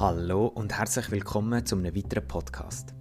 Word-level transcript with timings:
Hallo 0.00 0.46
und 0.46 0.78
herzlich 0.78 1.10
willkommen 1.10 1.66
zu 1.66 1.76
einem 1.76 1.94
weiteren 1.94 2.26
Podcast. 2.26 2.94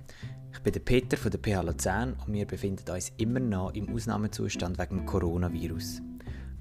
Ich 0.52 0.60
bin 0.60 0.74
der 0.74 0.82
Peter 0.82 1.16
von 1.16 1.32
der 1.32 1.40
PH 1.40 1.62
Luzern 1.62 2.18
und 2.28 2.34
wir 2.34 2.46
befinden 2.46 2.92
uns 2.92 3.14
immer 3.16 3.40
noch 3.40 3.74
im 3.74 3.88
Ausnahmezustand 3.96 4.78
wegen 4.78 4.98
dem 4.98 5.06
Coronavirus. 5.06 6.02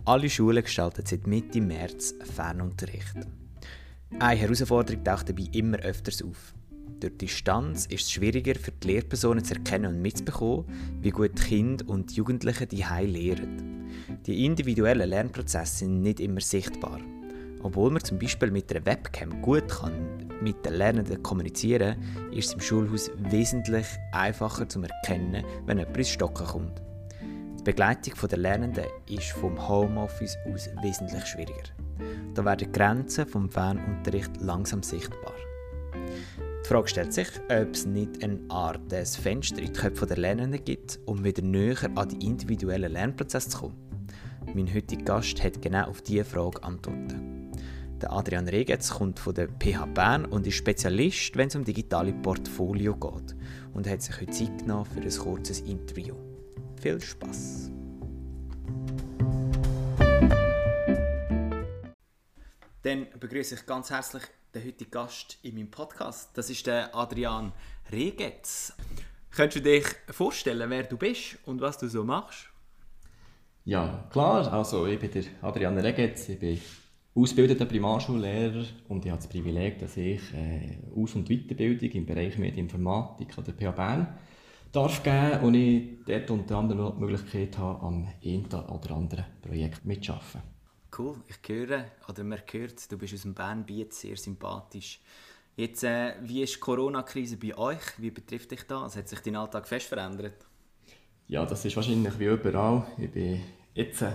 Alle 0.05 0.31
Schulen 0.31 0.63
gestalten 0.63 1.03
seit 1.05 1.27
Mitte 1.27 1.61
März 1.61 2.15
Fernunterricht. 2.37 3.17
Eine 4.21 4.39
Herausforderung 4.39 5.03
taucht 5.03 5.29
dabei 5.29 5.49
immer 5.51 5.79
öfters 5.79 6.23
auf. 6.23 6.55
Durch 7.01 7.15
die 7.15 7.27
Distanz 7.27 7.87
ist 7.87 8.03
es 8.03 8.13
schwieriger 8.13 8.55
für 8.55 8.71
die 8.71 8.87
Lehrpersonen 8.87 9.43
zu 9.43 9.55
erkennen 9.55 9.93
und 9.93 10.03
mitzubekommen, 10.03 10.67
wie 11.03 11.11
gut 11.11 11.35
Kinder 11.35 11.85
und 11.89 12.13
die 12.13 12.15
Jugendlichen 12.15 12.69
die 12.69 12.85
lehren. 13.07 13.91
Die 14.25 14.45
individuellen 14.45 15.11
Lernprozesse 15.11 15.79
sind 15.79 16.03
nicht 16.03 16.21
immer 16.21 16.41
sichtbar. 16.41 17.01
Obwohl 17.61 17.91
man 17.91 18.05
zum 18.05 18.21
Beispiel 18.21 18.53
mit 18.53 18.71
einer 18.71 18.87
Webcam 18.87 19.43
gut 19.43 19.69
kann 19.69 20.28
mit 20.41 20.65
den 20.65 20.75
Lernenden 20.75 21.23
kommunizieren 21.23 21.97
ist 22.31 22.49
es 22.49 22.55
im 22.55 22.61
Schulhaus 22.61 23.11
wesentlich 23.17 23.87
einfacher 24.13 24.69
zu 24.69 24.83
erkennen, 24.83 25.45
wenn 25.67 25.79
jemand 25.79 25.97
ins 25.97 26.11
Stocken 26.11 26.47
kommt. 26.47 26.83
Die 27.59 27.65
Begleitung 27.65 28.15
der 28.29 28.39
Lernenden 28.39 28.85
ist 29.09 29.33
vom 29.33 29.69
Homeoffice 29.69 30.37
aus 30.53 30.69
wesentlich 30.83 31.27
schwieriger. 31.27 31.71
Da 32.35 32.45
werden 32.45 32.59
die 32.59 32.73
Grenzen 32.73 33.27
vom 33.27 33.51
Fernunterricht 33.51 34.41
langsam 34.41 34.83
sichtbar. 34.83 35.35
Die 36.65 36.69
Frage 36.69 36.89
stellt 36.89 37.13
sich, 37.13 37.29
ob 37.49 37.71
es 37.73 37.87
nicht 37.87 38.23
eine 38.23 38.39
Art 38.49 38.93
des 38.93 39.17
Fenster 39.17 39.59
in 39.59 39.73
die 39.73 39.73
Köpfe 39.73 40.07
der 40.07 40.19
Lernenden 40.19 40.65
gibt, 40.65 41.01
um 41.07 41.25
wieder 41.25 41.43
näher 41.43 41.91
an 41.95 42.09
die 42.09 42.27
individuellen 42.27 42.93
Lernprozesse 42.93 43.49
zu 43.49 43.59
kommen. 43.59 43.89
Mein 44.55 44.73
heutiger 44.73 45.05
Gast 45.05 45.43
hat 45.43 45.61
genau 45.61 45.89
auf 45.89 46.03
diese 46.03 46.25
Frage 46.25 46.63
Antworten. 46.63 47.38
Der 48.01 48.13
Adrian 48.13 48.47
Regetz 48.47 48.91
kommt 48.91 49.19
von 49.19 49.35
der 49.35 49.49
PH 49.49 49.87
Bern 49.87 50.25
und 50.25 50.47
ist 50.47 50.55
Spezialist, 50.55 51.37
wenn 51.37 51.49
es 51.49 51.57
um 51.57 51.65
digitale 51.65 52.13
Portfolio 52.13 52.95
geht 52.95 53.35
und 53.75 53.89
hat 53.89 54.03
sich 54.03 54.21
heute 54.21 54.31
Zeit 54.31 54.59
genommen 54.59 54.85
für 54.85 55.01
ein 55.01 55.11
kurzes 55.11 55.61
Interview. 55.63 56.15
Viel 56.81 57.01
Spaß! 57.01 57.73
Dann 62.83 63.09
begrüße 63.19 63.57
ich 63.57 63.67
ganz 63.67 63.91
herzlich 63.91 64.23
den 64.55 64.65
heutigen 64.65 64.93
Gast 64.93 65.39
in 65.43 65.57
meinem 65.57 65.71
Podcast. 65.71 66.31
Das 66.39 66.51
ist 66.51 66.69
der 66.69 66.95
Adrian 66.95 67.53
Regetz. 67.91 68.75
Könntest 69.33 69.67
du 69.67 69.71
dich 69.71 69.87
vorstellen, 70.11 70.71
wer 70.71 70.85
du 70.85 70.97
bist 70.97 71.37
und 71.47 71.61
was 71.61 71.77
du 71.79 71.89
so 71.89 72.05
machst? 72.05 72.49
Ja, 73.65 74.09
klar. 74.13 74.53
Also, 74.53 74.87
ich 74.87 75.01
bin 75.01 75.11
der 75.11 75.25
Adrian 75.43 75.77
Regetz. 75.77 76.29
Ich 76.29 76.39
bin 76.39 76.61
ausgebildeter 77.19 77.67
Primarschullehrer 77.67 78.65
und 78.89 79.05
ich 79.05 79.11
habe 79.11 79.21
das 79.21 79.29
Privileg, 79.29 79.79
dass 79.79 79.97
ich 79.97 80.21
äh, 80.35 80.79
Aus- 80.97 81.15
und 81.15 81.29
Weiterbildung 81.29 81.91
im 81.91 82.07
Bereich 82.07 82.39
Medieninformatik 82.39 83.37
an 83.37 83.45
der 83.45 83.55
PH 83.55 83.71
Bern 83.73 84.19
darf 84.71 85.03
geben 85.03 85.41
und 85.43 85.55
ich 85.55 86.05
dort 86.07 86.31
unter 86.31 86.57
anderem 86.59 86.83
noch 86.83 86.95
die 86.95 87.01
Möglichkeit 87.01 87.59
habe, 87.59 87.83
am 87.83 88.09
einen 88.25 88.47
oder 88.47 88.91
anderen 88.91 89.25
Projekt 89.43 89.85
mitzuarbeiten. 89.85 90.43
Cool, 90.97 91.17
ich 91.27 91.37
höre, 91.49 91.85
oder 92.09 92.25
man 92.25 92.41
hört, 92.51 92.91
du 92.91 92.99
bist 92.99 93.15
aus 93.15 93.23
dem 93.23 93.35
Bernbiet 93.35 93.93
sehr 93.93 94.17
sympathisch. 94.17 95.01
Jetzt, 95.57 95.83
äh, 95.83 96.15
wie 96.23 96.43
ist 96.43 96.55
die 96.55 96.61
Corona-Krise 96.61 97.37
bei 97.37 97.57
euch? 97.59 97.81
Wie 97.99 98.11
betrifft 98.11 98.53
dich 98.53 98.63
das? 98.63 98.97
Hat 98.97 99.09
sich 99.09 99.21
dein 99.21 99.37
Alltag 99.37 99.67
fest 99.67 99.87
verändert? 99.87 100.47
Ja, 101.27 101.45
das 101.45 101.65
ist 101.65 101.77
wahrscheinlich 101.77 102.19
wie 102.19 102.27
überall. 102.27 102.87
Ich 102.97 103.11
bin 103.11 103.41
jetzt 103.75 104.03
äh, 104.03 104.13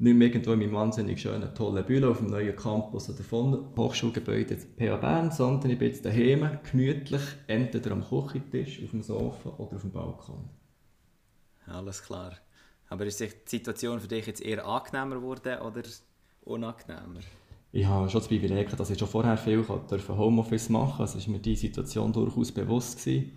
nicht 0.00 0.16
mehr 0.16 0.28
irgendwo 0.28 0.52
in 0.52 0.60
meinem 0.60 0.72
wahnsinnig 0.72 1.20
schönen, 1.20 1.54
tollen 1.54 1.84
Büro 1.84 2.10
auf 2.10 2.18
dem 2.18 2.28
neuen 2.28 2.56
Campus 2.56 3.10
oder 3.10 3.22
von 3.22 3.68
Hochschulgebäude 3.76 4.56
PH 4.56 4.96
Bern, 4.96 5.30
sondern 5.30 5.70
ich 5.70 5.78
bin 5.78 5.88
jetzt 5.88 6.06
daheim, 6.06 6.58
gemütlich, 6.70 7.20
entweder 7.46 7.92
am 7.92 8.02
Küchentisch, 8.02 8.82
auf 8.82 8.90
dem 8.90 9.02
Sofa 9.02 9.50
oder 9.58 9.76
auf 9.76 9.82
dem 9.82 9.92
Balkon. 9.92 10.48
Alles 11.66 12.02
klar. 12.02 12.32
Aber 12.88 13.04
ist 13.04 13.20
die 13.20 13.30
Situation 13.44 14.00
für 14.00 14.08
dich 14.08 14.26
jetzt 14.26 14.42
eher 14.42 14.66
angenehmer 14.66 15.16
geworden 15.16 15.60
oder 15.60 15.82
unangenehmer? 16.44 17.20
Ich 17.70 17.84
habe 17.84 18.08
schon 18.08 18.20
das 18.20 18.28
Privileg, 18.28 18.74
dass 18.74 18.90
ich 18.90 18.98
schon 18.98 19.06
vorher 19.06 19.36
viel 19.36 19.64
Homeoffice 19.68 20.70
machen 20.70 20.96
durfte. 20.96 21.18
Also 21.18 21.26
war 21.26 21.32
mir 21.36 21.40
diese 21.40 21.60
Situation 21.60 22.10
durchaus 22.10 22.50
bewusst. 22.50 23.04
Gewesen. 23.04 23.32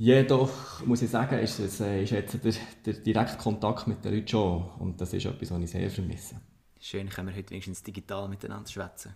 Jedoch 0.00 0.80
muss 0.86 1.02
ich 1.02 1.10
sagen, 1.10 1.38
ist, 1.40 1.58
es, 1.58 1.78
äh, 1.80 2.02
ist 2.02 2.12
jetzt 2.12 2.42
der, 2.42 2.54
der 2.86 2.94
direkte 2.94 3.36
Kontakt 3.36 3.86
mit 3.86 4.02
den 4.02 4.14
Leuten 4.14 4.28
schon. 4.28 4.70
Und 4.78 4.98
das 4.98 5.12
ist 5.12 5.26
etwas, 5.26 5.50
was 5.50 5.60
ich 5.60 5.70
sehr 5.70 5.90
vermisse. 5.90 6.40
Schön, 6.80 7.10
können 7.10 7.28
wir 7.28 7.36
heute 7.36 7.50
wenigstens 7.50 7.82
digital 7.82 8.26
miteinander 8.26 8.70
schwätzen. 8.70 9.14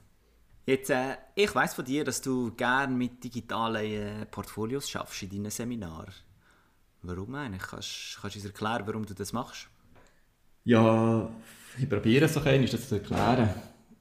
Jetzt, 0.66 0.90
äh, 0.90 1.16
ich 1.34 1.54
weiß 1.54 1.72
von 1.72 1.86
dir, 1.86 2.04
dass 2.04 2.20
du 2.20 2.52
gerne 2.54 2.94
mit 2.94 3.24
digitalen 3.24 3.82
äh, 3.82 4.26
Portfolios 4.26 4.90
schaffst 4.90 5.22
in 5.22 5.30
deinen 5.30 5.50
Seminaren. 5.50 6.12
Warum 7.00 7.34
eigentlich? 7.34 7.62
Kannst, 7.62 8.18
kannst 8.20 8.36
du 8.36 8.40
uns 8.40 8.44
erklären, 8.44 8.82
warum 8.84 9.06
du 9.06 9.14
das 9.14 9.32
machst? 9.32 9.70
Ja, 10.64 11.30
ich 11.78 11.88
probiere 11.88 12.26
es 12.26 12.36
auch 12.36 12.44
einmal, 12.44 12.68
das 12.68 12.90
zu 12.90 12.96
erklären. 12.96 13.48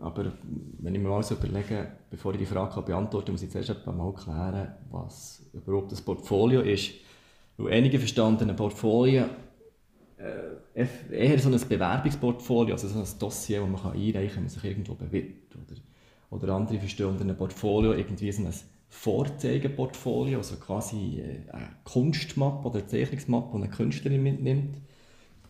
Aber 0.03 0.33
wenn 0.79 0.93
ich 0.93 1.01
mir 1.01 1.07
mal 1.07 1.23
so 1.23 1.35
überlege, 1.35 1.93
bevor 2.09 2.33
ich 2.33 2.39
die 2.39 2.45
Frage 2.45 2.81
beantworte, 2.81 3.31
muss 3.31 3.41
ich 3.41 3.49
zuerst 3.49 3.85
mal 3.85 4.13
klären, 4.13 4.73
was 4.91 5.45
überhaupt 5.53 5.93
das 5.93 6.01
Portfolio 6.01 6.59
ist. 6.59 6.91
Weil 7.55 7.73
einige 7.73 7.99
verstanden 7.99 8.49
ein 8.49 8.55
Portfolio 8.55 9.25
äh, 10.17 10.85
eher 11.09 11.39
so 11.39 11.49
ein 11.49 11.57
Bewerbungsportfolio, 11.57 12.73
also 12.73 12.89
so 12.89 12.99
ein 12.99 13.19
Dossier, 13.19 13.61
das 13.61 13.69
man 13.69 13.81
kann 13.81 13.93
einreichen 13.93 14.13
kann, 14.13 14.35
wenn 14.35 14.43
man 14.43 14.49
sich 14.49 14.63
irgendwo 14.65 14.95
bewirbt. 14.95 15.55
Oder, 15.55 15.79
oder 16.31 16.53
andere 16.53 16.79
verstehen 16.79 17.21
einem 17.21 17.37
Portfolio 17.37 17.93
irgendwie 17.93 18.31
so 18.33 18.43
ein 18.43 18.53
Vorzeigeportfolio, 18.89 20.39
also 20.39 20.57
quasi 20.57 21.21
äh, 21.21 21.49
eine 21.49 21.69
Kunstmappe 21.85 22.67
oder 22.67 22.79
eine 22.79 22.87
Zeichnungsmappe, 22.87 23.57
die 23.57 23.63
eine 23.63 23.69
Künstlerin 23.73 24.21
mitnimmt. 24.21 24.75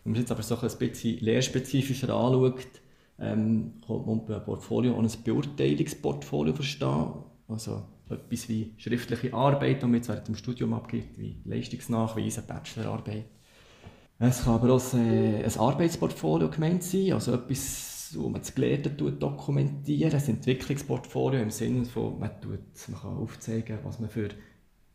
Wenn 0.04 0.12
man 0.12 0.14
es 0.14 0.20
jetzt 0.20 0.30
aber 0.30 0.44
so 0.44 0.56
ein 0.56 0.78
bisschen 0.78 1.18
lehrspezifischer 1.18 2.14
anschaut, 2.14 2.83
ähm, 3.18 3.74
kann 3.86 4.04
man 4.06 4.20
einem 4.26 4.44
Portfolio 4.44 4.94
auch 4.94 5.02
ein 5.02 5.10
Beurteilungsportfolio 5.24 6.52
verstehen. 6.52 7.12
Also 7.48 7.82
etwas 8.10 8.48
wie 8.48 8.72
schriftliche 8.76 9.32
Arbeit, 9.32 9.82
die 9.82 9.86
man 9.86 9.94
jetzt 9.94 10.08
während 10.08 10.28
dem 10.28 10.36
Studium 10.36 10.74
abgibt, 10.74 11.18
wie 11.18 11.40
Leistungsnachweise, 11.44 12.42
Bachelorarbeit. 12.42 13.26
Es 14.18 14.44
kann 14.44 14.54
aber 14.54 14.74
auch 14.74 14.94
ein, 14.94 15.44
ein 15.44 15.58
Arbeitsportfolio 15.58 16.48
gemeint 16.48 16.82
sein, 16.82 17.12
also 17.12 17.34
etwas, 17.34 18.14
wo 18.16 18.28
man 18.28 18.40
das 18.40 18.54
Gelernte 18.54 18.90
dokumentiert, 18.90 20.14
ein 20.14 20.24
Entwicklungsportfolio 20.24 21.40
im 21.40 21.50
Sinne 21.50 21.84
von, 21.84 22.18
man, 22.18 22.30
tut, 22.40 22.60
man 22.88 23.00
kann 23.00 23.16
aufzeigen, 23.16 23.78
was 23.82 23.98
man 23.98 24.08
für 24.08 24.28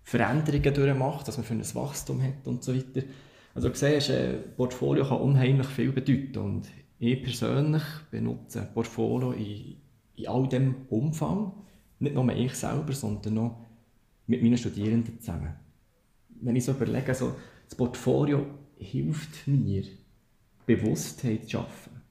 Veränderungen 0.04 0.74
durchmacht, 0.74 1.28
was 1.28 1.38
man 1.38 1.46
für 1.46 1.54
ein 1.54 1.76
Wachstum 1.76 2.22
hat 2.24 2.48
und 2.48 2.64
so 2.64 2.74
weiter. 2.74 3.06
Also 3.54 3.70
du 3.70 3.76
siehst, 3.76 4.10
ein 4.10 4.56
Portfolio 4.56 5.06
kann 5.06 5.20
unheimlich 5.20 5.68
viel 5.68 5.92
bedeuten 5.92 6.38
und 6.38 6.68
ich 7.00 7.24
persönlich 7.24 7.84
benutze 8.12 8.70
Portfolio 8.74 9.32
in, 9.32 9.78
in 10.16 10.28
all 10.28 10.48
dem 10.48 10.76
Umfang. 10.90 11.54
Nicht 12.00 12.16
nur 12.16 12.30
ich 12.34 12.54
selber, 12.54 12.94
sondern 12.94 13.38
auch 13.38 13.66
mit 14.28 14.44
meinen 14.44 14.58
Studierenden 14.58 15.20
zusammen. 15.20 15.54
Wenn 16.42 16.56
ich 16.56 16.66
so 16.66 16.74
überlege, 16.74 17.14
so, 17.14 17.36
das 17.66 17.76
Portfolio 17.76 18.46
hilft 18.78 19.48
mir, 19.48 19.84
Bewusstheit 20.66 21.44
zu 21.44 21.50
schaffen. 21.50 22.02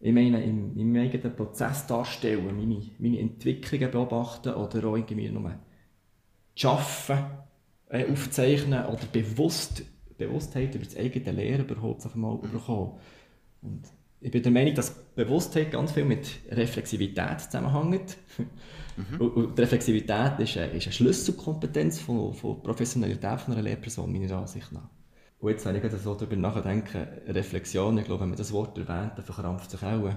Ich 0.00 0.12
meine, 0.12 0.42
in 0.42 0.74
meinem 0.76 0.96
eigenen 0.96 1.34
Prozess 1.34 1.86
darstellen, 1.86 2.56
meine, 2.56 2.82
meine 2.98 3.18
Entwicklungen 3.20 3.90
beobachten 3.90 4.54
oder 4.54 4.88
auch 4.88 4.96
irgendwie 4.96 5.28
nur 5.28 5.54
schaffen, 6.54 7.18
äh, 7.88 8.10
aufzeichnen 8.10 8.86
oder 8.86 9.04
bewusst, 9.12 9.82
Bewusstheit 10.16 10.74
über 10.74 10.84
das 10.84 10.96
eigene 10.96 11.32
Lehren 11.32 11.68
überhaupt 11.68 12.04
auf 12.06 12.14
einmal 12.14 12.38
bekommen. 12.38 12.98
Und 13.62 13.82
ich 14.20 14.30
bin 14.30 14.42
der 14.42 14.52
Meinung, 14.52 14.74
dass 14.74 14.94
Bewusstheit 15.14 15.70
ganz 15.70 15.92
viel 15.92 16.04
mit 16.04 16.28
Reflexivität 16.50 17.40
zusammenhängt. 17.40 18.16
Mhm. 18.96 19.20
Und 19.20 19.58
Reflexivität 19.58 20.38
ist 20.40 20.56
eine, 20.56 20.72
ist 20.72 20.86
eine 20.86 20.92
Schlüsselkompetenz 20.92 22.00
von, 22.00 22.34
von 22.34 22.62
Professionalität 22.62 23.40
von 23.40 23.54
einer 23.54 23.62
Lehrperson, 23.62 24.12
meiner 24.12 24.36
Ansicht 24.36 24.72
nach. 24.72 24.88
Und 25.40 25.50
jetzt, 25.50 25.64
wenn 25.66 25.76
ich 25.76 25.82
so 26.02 26.14
darüber 26.14 26.34
nachdenke, 26.34 27.22
Reflexion, 27.28 27.96
ich 27.98 28.06
glaube, 28.06 28.22
wenn 28.22 28.30
man 28.30 28.38
das 28.38 28.52
Wort 28.52 28.76
erwähnt, 28.76 29.12
dann 29.14 29.24
verkrampft 29.24 29.70
sich 29.70 29.82
auch 29.82 30.10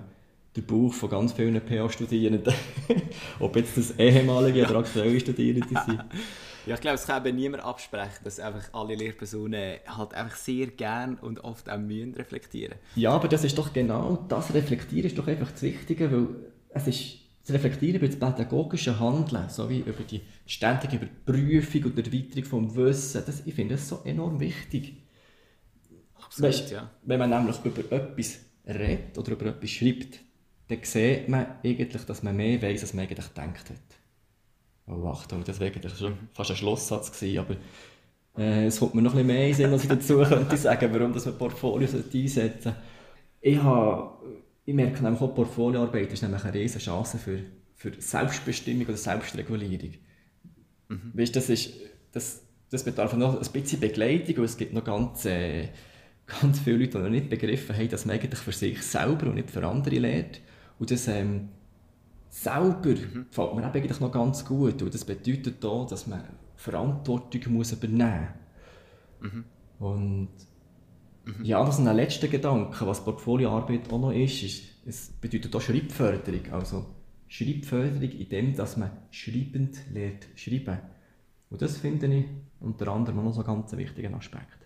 der 0.56 0.62
Bauch 0.64 0.94
von 0.94 1.10
ganz 1.10 1.34
vielen 1.34 1.64
PA-Studierenden. 1.64 2.54
Ob 3.40 3.56
jetzt 3.56 3.78
das 3.78 3.98
ehemalige 4.00 4.66
oder 4.66 4.80
aktuelle 4.80 5.20
Studierende 5.20 5.80
sind. 5.86 6.04
Ja, 6.66 6.76
ich 6.76 6.82
glaube, 6.82 6.96
es 6.96 7.08
kann 7.08 7.26
eben 7.26 7.38
niemand 7.38 7.64
absprechen, 7.64 8.24
dass 8.24 8.40
einfach 8.40 8.74
alle 8.74 8.96
Lehrpersonen 8.96 9.80
halt 9.88 10.14
einfach 10.14 10.36
sehr 10.36 10.68
gern 10.68 11.16
und 11.16 11.44
oft 11.44 11.70
auch 11.70 11.78
müssen 11.78 12.14
reflektieren. 12.14 12.76
Ja, 12.96 13.12
aber 13.12 13.28
das 13.28 13.44
ist 13.44 13.58
doch 13.58 13.74
genau 13.74 14.26
das 14.28 14.54
Reflektieren 14.54 15.08
ist 15.08 15.18
doch 15.18 15.28
einfach 15.28 15.52
das 15.52 15.64
Wichtige, 15.64 16.12
weil 16.12 16.28
es 16.70 16.88
ist 16.88 17.18
das 17.46 17.56
Reflektieren 17.56 17.96
über 17.96 18.08
das 18.08 18.18
pädagogische 18.18 19.00
Handeln, 19.00 19.50
sowie 19.50 19.80
über 19.80 20.04
die 20.04 20.22
ständige 20.46 20.98
Überprüfung 20.98 21.86
und 21.86 21.98
Erweiterung 21.98 22.68
des 22.68 22.76
Wissens, 22.76 23.26
das, 23.26 23.42
ich 23.46 23.54
finde 23.54 23.76
das 23.76 23.90
so 23.90 24.02
enorm 24.06 24.40
wichtig. 24.40 24.98
Absolut, 26.24 26.52
weißt, 26.52 26.72
ja. 26.72 26.90
Wenn 27.04 27.20
man 27.20 27.32
nämlich 27.32 27.58
über 27.64 27.92
etwas 27.92 28.40
redet 28.68 29.18
oder 29.18 29.32
über 29.32 29.48
etwas 29.48 29.70
schreibt, 29.72 30.20
dann 30.68 30.80
sieht 30.84 31.28
man 31.28 31.48
eigentlich, 31.64 32.06
dass 32.06 32.24
man 32.24 32.36
mehr 32.36 32.62
weiß, 32.62 32.82
als 32.84 32.94
man 32.94 33.06
eigentlich 33.06 33.28
gedacht 33.28 33.70
hat. 33.70 34.01
Oh, 34.88 35.08
Achtung, 35.08 35.44
das 35.44 35.60
war 35.60 35.70
schon 35.98 36.18
fast 36.34 36.52
ein 36.52 36.58
Schlusssatz, 36.58 37.12
gewesen, 37.12 37.40
aber 37.40 37.56
äh, 38.38 38.66
es 38.66 38.80
kommt 38.80 38.96
mir 38.96 39.02
noch 39.02 39.12
ein 39.12 39.18
bisschen 39.18 39.28
mehr 39.28 39.48
in 39.48 39.54
Sinn, 39.54 39.72
als 39.72 39.84
ich 39.84 39.90
dazu 39.90 40.18
könnte 40.28 40.58
sagen, 40.58 40.94
warum 40.94 41.14
das 41.14 41.26
man 41.26 41.38
Portfolio 41.38 41.88
einsetzen 41.88 42.30
sollte. 42.30 42.76
Ich, 43.42 43.58
habe, 43.58 44.14
ich 44.66 44.74
merke 44.74 45.04
nämlich 45.04 45.22
auch, 45.22 45.34
Portfolioarbeit 45.34 46.12
ist 46.12 46.22
nämlich 46.22 46.44
eine 46.44 46.54
riesige 46.54 46.84
Chance 46.84 47.18
für, 47.18 47.40
für 47.76 47.94
Selbstbestimmung 48.00 48.86
oder 48.86 48.98
Selbstregulierung. 48.98 49.94
Mhm. 50.90 51.12
Weißt, 51.14 51.36
das, 51.36 51.50
ist, 51.50 51.74
das, 52.12 52.44
das 52.70 52.84
bedarf 52.84 53.16
noch 53.16 53.42
ein 53.42 53.52
bisschen 53.52 53.80
Begleitung 53.80 54.38
und 54.38 54.44
es 54.46 54.58
gibt 54.58 54.74
noch 54.74 54.84
ganz, 54.84 55.26
äh, 55.26 55.70
ganz 56.26 56.60
viele 56.60 56.78
Leute, 56.78 56.98
die 56.98 57.04
noch 57.04 57.10
nicht 57.10 57.30
begriffen 57.30 57.76
haben, 57.76 57.90
dass 57.90 58.06
man 58.06 58.16
eigentlich 58.16 58.40
für 58.40 58.52
sich 58.52 58.82
selber 58.82 59.28
und 59.28 59.36
nicht 59.36 59.52
für 59.52 59.66
andere 59.66 60.00
lernt. 60.00 60.42
Und 60.80 60.92
das 60.92 61.08
ähm, 61.08 61.50
selber 62.32 62.90
mhm. 62.90 63.28
gefällt 63.30 63.56
mir 63.56 63.64
eigentlich 63.64 64.00
noch 64.00 64.12
ganz 64.12 64.44
gut. 64.46 64.82
Und 64.82 64.94
das 64.94 65.06
bedeutet 65.06 65.64
auch, 65.66 65.86
dass 65.86 66.08
man 66.08 66.24
Verantwortung 66.56 67.54
muss 67.54 67.74
übernehmen 67.74 68.30
muss. 69.20 69.32
Mhm. 69.32 69.46
Und 69.80 70.30
mhm. 71.26 71.46
ja, 71.46 71.64
das 71.64 71.80
ist 71.80 71.86
ein 71.86 71.96
letzter 71.96 72.28
Gedanke, 72.28 72.88
was 72.88 73.04
Portfolioarbeit 73.04 73.92
auch 73.92 74.00
noch 74.00 74.12
ist, 74.12 74.44
ist 74.44 74.72
es 74.86 75.10
bedeutet 75.10 75.56
auch 75.56 75.62
Schreibförderung. 75.62 76.52
Also 76.52 76.86
Schreibförderung 77.28 78.10
in 78.10 78.30
dem, 78.30 78.56
dass 78.56 78.78
man 78.78 78.92
schreibend 79.12 79.78
lernt 79.94 80.28
schreiben. 80.36 80.80
Und 81.50 81.62
das 81.62 81.78
finde 81.78 82.08
ich 82.08 82.26
unter 82.60 82.88
anderem 82.88 83.24
noch 83.24 83.34
so 83.34 83.44
einen 83.44 83.48
ganz 83.48 83.72
wichtigen 83.74 84.16
Aspekt. 84.16 84.58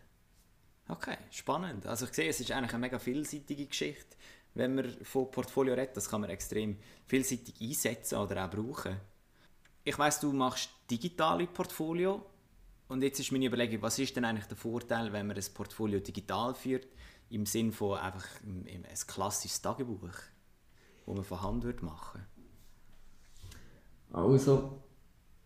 Okay, 0.88 1.18
spannend. 1.32 1.88
Also 1.88 2.06
ich 2.06 2.14
sehe, 2.14 2.30
es 2.30 2.40
ist 2.40 2.52
eigentlich 2.52 2.74
eine 2.74 2.82
mega 2.82 3.00
vielseitige 3.00 3.66
Geschichte. 3.66 4.16
Wenn 4.56 4.76
man 4.76 4.90
von 5.04 5.30
Portfolio 5.30 5.74
redet, 5.74 5.96
das 5.96 6.10
kann 6.10 6.22
man 6.22 6.30
extrem 6.30 6.78
vielseitig 7.06 7.62
einsetzen 7.62 8.18
oder 8.18 8.46
auch 8.46 8.50
brauchen. 8.50 8.96
Ich 9.84 10.00
weiß, 10.00 10.22
du 10.22 10.32
machst 10.32 10.70
digitale 10.90 11.46
Portfolio 11.46 12.26
und 12.88 13.04
jetzt 13.04 13.20
ist 13.20 13.32
meine 13.32 13.46
Überlegung, 13.46 13.82
was 13.82 14.00
ist 14.00 14.16
denn 14.16 14.26
eigentlich 14.26 14.46
der 14.46 14.58
Vorteil, 14.58 15.12
wenn 15.12 15.28
man 15.28 15.36
ein 15.36 15.44
Portfolio 15.54 16.00
digital 16.00 16.56
führt, 16.56 16.88
im 17.30 17.46
Sinn 17.46 17.72
von 17.72 17.98
einfach 17.98 18.26
ein 18.44 18.86
klassisches 19.08 19.62
Tagebuch, 19.62 20.10
das 21.06 21.16
man 21.16 21.24
von 21.24 21.42
Hand 21.42 21.84
machen 21.84 22.22
würde? 22.22 22.36
Also, 24.14 24.82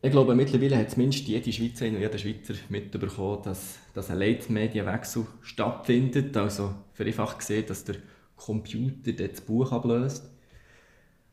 ich 0.01 0.11
glaube, 0.11 0.35
mittlerweile 0.35 0.77
hat 0.77 0.91
zumindest 0.91 1.27
jede 1.27 1.51
Schweizerin 1.51 1.95
und 1.95 2.01
jeder 2.01 2.17
Schweizer 2.17 2.53
mitbekommen, 2.69 3.41
dass, 3.43 3.79
dass 3.93 4.09
ein 4.09 4.19
Leitmedienwechsel 4.19 5.25
stattfindet. 5.41 6.37
Also 6.37 6.75
vereinfacht 6.93 7.39
gesehen, 7.39 7.65
dass 7.65 7.83
der 7.83 7.95
Computer 8.39 9.11
das 9.13 9.41
Buch 9.41 9.71
ablöst. 9.71 10.29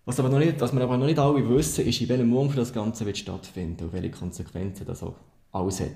Was, 0.05 0.20
aber 0.20 0.29
noch 0.29 0.38
nicht, 0.38 0.61
was 0.61 0.73
wir 0.73 0.82
aber 0.82 0.97
noch 0.97 1.06
nicht 1.06 1.19
alle 1.19 1.49
wissen, 1.49 1.87
ist, 1.87 2.00
in 2.00 2.08
welchem 2.08 2.32
Umfang 2.32 2.58
das 2.58 2.73
Ganze 2.73 3.06
wird 3.06 3.19
stattfinden 3.19 3.85
und 3.85 3.93
welche 3.93 4.11
Konsequenzen 4.11 4.87
das 4.87 5.03
auch 5.03 5.17
alles 5.53 5.81
hat. 5.81 5.91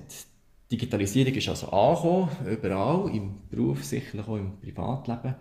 Digitalisierung 0.71 1.33
ist 1.33 1.49
also 1.49 1.67
angekommen, 1.67 2.29
überall, 2.49 3.09
im 3.13 3.41
Beruf, 3.49 3.83
sicherlich 3.83 4.27
auch 4.27 4.37
im 4.37 4.59
Privatleben, 4.59 5.35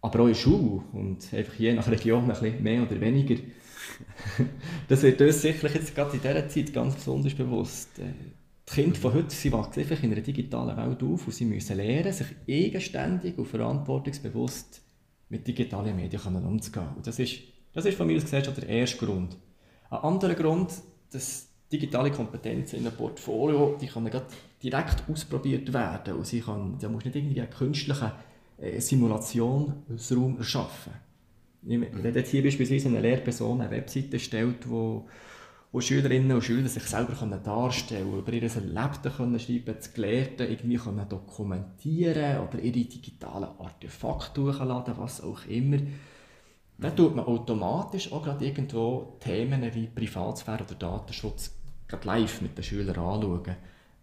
aber 0.00 0.20
auch 0.20 0.26
in 0.26 0.32
der 0.32 0.34
Schule 0.34 0.82
und 0.92 1.32
einfach 1.32 1.54
je 1.54 1.74
nach 1.74 1.90
Region 1.90 2.22
ein 2.22 2.28
bisschen 2.28 2.62
mehr 2.62 2.82
oder 2.82 3.00
weniger. 3.00 3.36
das 4.88 5.02
wird 5.02 5.20
uns 5.20 5.42
sicherlich 5.42 5.74
jetzt 5.74 5.94
gerade 5.94 6.16
in 6.16 6.22
dieser 6.22 6.48
Zeit 6.48 6.72
ganz 6.72 6.94
besonders 6.94 7.34
bewusst. 7.34 7.90
Kinder 8.74 8.98
von 8.98 9.14
heute 9.14 9.32
sie 9.32 9.52
wachsen 9.52 9.80
einfach 9.80 10.02
in 10.02 10.10
einer 10.10 10.20
digitalen 10.20 10.76
Welt 10.76 11.02
auf 11.02 11.26
und 11.26 11.32
sie 11.32 11.44
müssen 11.44 11.76
lernen, 11.76 12.12
sich 12.12 12.26
eigenständig 12.48 13.38
und 13.38 13.46
verantwortungsbewusst 13.46 14.82
mit 15.28 15.46
digitalen 15.46 15.94
Medien 15.94 16.44
umzugehen. 16.44 16.88
Und 16.96 17.06
das 17.06 17.20
ist, 17.20 17.38
das 17.72 17.84
ist 17.84 17.96
von 17.96 18.08
mir 18.08 18.16
aus 18.16 18.24
gesehen 18.24 18.52
der 18.56 18.68
erste 18.68 19.04
Grund. 19.04 19.36
Ein 19.90 19.98
anderer 19.98 20.34
Grund, 20.34 20.72
dass 21.12 21.48
digitale 21.70 22.10
Kompetenzen 22.10 22.80
in 22.80 22.86
einem 22.86 22.96
Portfolio, 22.96 23.78
die 23.80 23.86
können 23.86 24.10
direkt 24.60 25.04
ausprobiert 25.08 25.72
werden 25.72 26.14
und 26.14 26.26
sie 26.26 26.40
kann, 26.40 26.76
da 26.80 26.88
muss 26.88 27.04
nicht 27.04 27.14
irgendwie 27.14 27.40
einen 27.40 27.50
künstlichen 27.50 28.10
äh, 28.58 28.80
Simulationsraum 28.80 30.38
erschaffen. 30.38 30.94
Wenn 31.62 32.14
jetzt 32.14 32.30
hier 32.30 32.42
beispielsweise 32.42 32.88
eine 32.88 33.00
Lehrperson 33.00 33.60
eine 33.60 33.70
Webseite 33.70 34.18
stellt, 34.18 34.68
wo, 34.68 35.06
wo 35.74 35.80
Schülerinnen 35.80 36.30
und 36.30 36.44
Schüler 36.44 36.68
sich 36.68 36.84
selber 36.84 37.14
darstellen 37.14 38.04
können, 38.04 38.18
über 38.20 38.32
ihr 38.32 38.44
Erlebte 38.44 39.10
können 39.10 39.40
schreiben, 39.40 39.74
das 39.76 39.92
Gelehrte 39.92 40.44
irgendwie 40.44 40.76
können 40.76 41.08
dokumentieren 41.08 42.46
oder 42.46 42.60
ihre 42.60 42.78
digitalen 42.78 43.48
Artefakte 43.58 44.42
hochladen, 44.42 44.94
was 44.98 45.20
auch 45.20 45.44
immer, 45.46 45.78
dann 46.78 46.94
tut 46.94 47.16
man 47.16 47.24
automatisch 47.24 48.12
auch 48.12 48.22
gerade 48.22 48.44
irgendwo 48.44 49.16
Themen 49.18 49.68
wie 49.74 49.88
Privatsphäre 49.88 50.62
oder 50.62 50.76
Datenschutz 50.76 51.50
gerade 51.88 52.06
live 52.06 52.40
mit 52.40 52.56
den 52.56 52.62
Schülern 52.62 52.96
anschauen. 52.96 53.56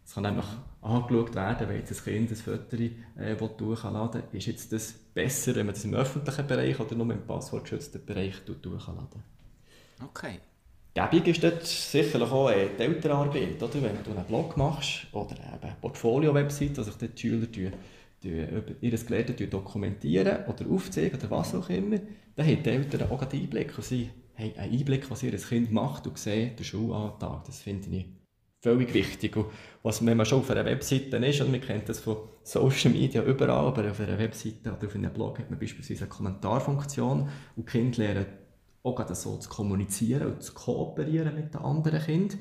Es 0.06 0.14
kann 0.14 0.26
einfach 0.26 0.58
angeschaut 0.82 1.34
werden, 1.36 1.70
wenn 1.70 1.78
jetzt 1.78 1.98
ein 1.98 2.04
Kind 2.04 2.32
ein 2.32 3.38
Foto 3.38 3.72
äh, 3.72 3.76
hochladen 3.76 4.24
will. 4.30 4.38
Ist 4.40 4.48
jetzt 4.48 4.74
das 4.74 4.92
besser, 4.92 5.56
wenn 5.56 5.68
man 5.68 5.76
das 5.76 5.86
im 5.86 5.94
öffentlichen 5.94 6.48
Bereich 6.48 6.78
oder 6.82 6.96
nur 6.96 7.14
im 7.14 7.26
passwortgeschützten 7.26 8.06
Bereich 8.06 8.42
hochladen 8.46 9.24
Okay. 10.04 10.40
Gäbig 10.94 11.28
ist 11.28 11.44
dort 11.44 11.66
sicherlich 11.66 12.30
auch 12.30 12.50
äh, 12.50 12.68
die 12.78 12.84
Elternarbeit, 12.84 13.64
oder? 13.64 13.82
wenn 13.82 14.04
du 14.04 14.12
einen 14.12 14.26
Blog 14.26 14.58
machst 14.58 15.08
oder 15.14 15.36
eine 15.40 15.76
Portfolio-Website, 15.80 16.78
wo 16.78 16.84
sich 16.84 16.96
die 16.96 17.22
Schüler 17.22 17.50
tun, 17.50 17.72
tun, 18.22 18.64
ihr 18.82 18.92
Gelernte 18.92 19.48
dokumentieren 19.48 20.46
oder 20.48 20.70
aufzeigen 20.70 21.18
oder 21.18 21.32
was 21.32 21.56
auch 21.56 21.70
immer, 21.70 21.98
dann 22.36 22.46
haben 22.46 22.64
die 22.64 22.70
Eltern 22.70 23.10
auch 23.10 23.22
einen 23.22 23.32
Einblick 23.32 23.78
und 23.78 23.86
sie 23.86 24.10
haben 24.36 24.54
einen 24.58 24.80
Einblick, 24.80 25.10
was 25.10 25.24
ihr 25.24 25.32
Kind 25.32 25.72
macht 25.72 26.08
und 26.08 26.18
sehen 26.18 26.58
den 26.58 26.66
Schulalltag. 26.66 27.46
Das 27.46 27.62
finde 27.62 27.90
ich 27.96 28.06
völlig 28.62 28.94
wichtig. 28.94 29.36
Und 29.38 29.48
was, 29.84 30.06
wenn 30.06 30.18
man 30.18 30.26
schon 30.26 30.40
auf 30.40 30.52
einer 30.52 30.66
Webseite 30.66 31.18
ist, 31.18 31.40
und 31.40 31.52
man 31.52 31.62
kennt 31.62 31.88
das 31.88 32.00
von 32.00 32.18
Social 32.44 32.92
Media 32.92 33.24
überall, 33.24 33.68
aber 33.68 33.90
auf 33.90 34.00
einer 34.02 34.20
Webseite 34.20 34.74
oder 34.74 34.88
auf 34.88 34.96
einem 34.96 35.14
Blog 35.14 35.40
hat 35.40 35.50
man 35.50 35.60
beispielsweise 35.60 36.02
eine 36.02 36.10
Kommentarfunktion 36.10 37.30
und 37.56 37.68
die 37.68 37.72
Kinder 37.72 37.98
lernen 38.00 38.26
auch 38.84 39.14
so 39.14 39.38
zu 39.38 39.50
kommunizieren 39.50 40.34
und 40.34 40.44
zu 40.44 40.54
kooperieren 40.54 41.36
mit 41.36 41.54
den 41.54 41.62
anderen 41.62 42.02
Kindern. 42.02 42.40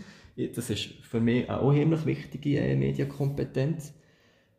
Das 0.55 0.71
ist 0.71 0.85
für 1.03 1.21
mich 1.21 1.49
eine 1.51 1.61
unheimlich 1.61 2.07
wichtige 2.07 2.59
äh, 2.59 2.77
Medienkompetenz. 2.77 3.93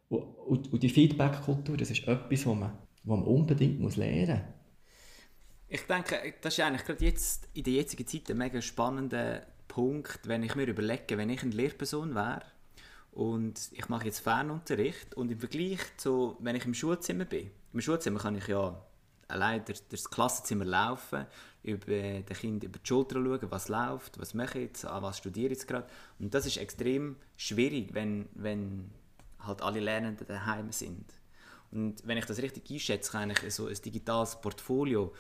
Und, 0.10 0.22
und, 0.22 0.74
und 0.74 0.83
die 0.83 0.89
Feedback-Kultur, 0.89 1.78
das 1.78 1.89
ist 1.89 2.07
etwas, 2.07 2.45
was 2.45 2.56
man, 2.56 2.78
was 3.04 3.18
man 3.18 3.24
unbedingt 3.24 3.80
muss 3.80 3.95
lernen 3.95 4.42
muss. 4.42 4.62
Ich 5.69 5.81
denke, 5.83 6.33
das 6.42 6.57
ist 6.57 6.60
eigentlich 6.60 6.86
gerade 6.86 7.06
jetzt 7.06 7.48
in 7.54 7.63
der 7.63 7.74
jetzigen 7.74 8.06
Zeit 8.06 8.30
ein 8.30 8.38
mega 8.38 8.61
spannender 8.61 9.47
Punkt, 9.69 10.19
wenn 10.28 10.44
ich 10.44 10.54
mir 10.56 10.66
überlege, 10.66 11.18
wenn 11.18 11.30
ich 11.30 11.44
eine 11.44 11.52
Lehrperson 11.52 12.14
wäre 12.14 12.42
und 13.11 13.69
ich 13.71 13.88
mache 13.88 14.06
jetzt 14.06 14.19
Fernunterricht 14.19 15.16
und 15.16 15.31
im 15.31 15.40
Vergleich 15.40 15.80
zu, 15.95 16.35
wenn 16.40 16.57
ich 16.57 16.66
im 16.66 16.73
Schulzimmer 16.73 17.23
bin. 17.23 17.52
Im 17.71 17.80
Schulzimmer 17.80 18.19
kann 18.19 18.35
ich 18.35 18.47
ja 18.47 18.85
allein 19.30 19.64
durch, 19.64 19.88
das 19.88 20.09
Klassenzimmer 20.09 20.66
laufen, 20.66 21.26
über 21.63 21.85
den 21.85 22.25
Kind 22.25 22.63
über 22.63 22.80
die 22.80 22.87
Schulter 22.87 23.15
schauen, 23.15 23.51
was 23.51 23.69
läuft, 23.69 24.19
was 24.19 24.33
mache 24.33 24.59
ich 24.59 24.65
jetzt, 24.65 24.83
was 24.83 25.18
studiere 25.18 25.47
ich 25.47 25.59
jetzt 25.59 25.68
gerade. 25.68 25.87
Und 26.19 26.33
das 26.33 26.45
ist 26.45 26.57
extrem 26.57 27.18
schwierig, 27.37 27.94
wenn, 27.94 28.27
wenn 28.33 28.89
halt 29.39 29.61
alle 29.61 29.80
Lernenden 29.80 30.27
daheim 30.27 30.71
sind. 30.71 31.06
Und 31.71 32.06
wenn 32.06 32.18
ich 32.18 32.25
das 32.25 32.41
richtig 32.41 32.69
einschätze, 32.69 33.11
kann 33.11 33.30
ich 33.30 33.53
so 33.53 33.68
ein 33.68 33.75
digitales 33.75 34.39
Portfolio 34.41 35.13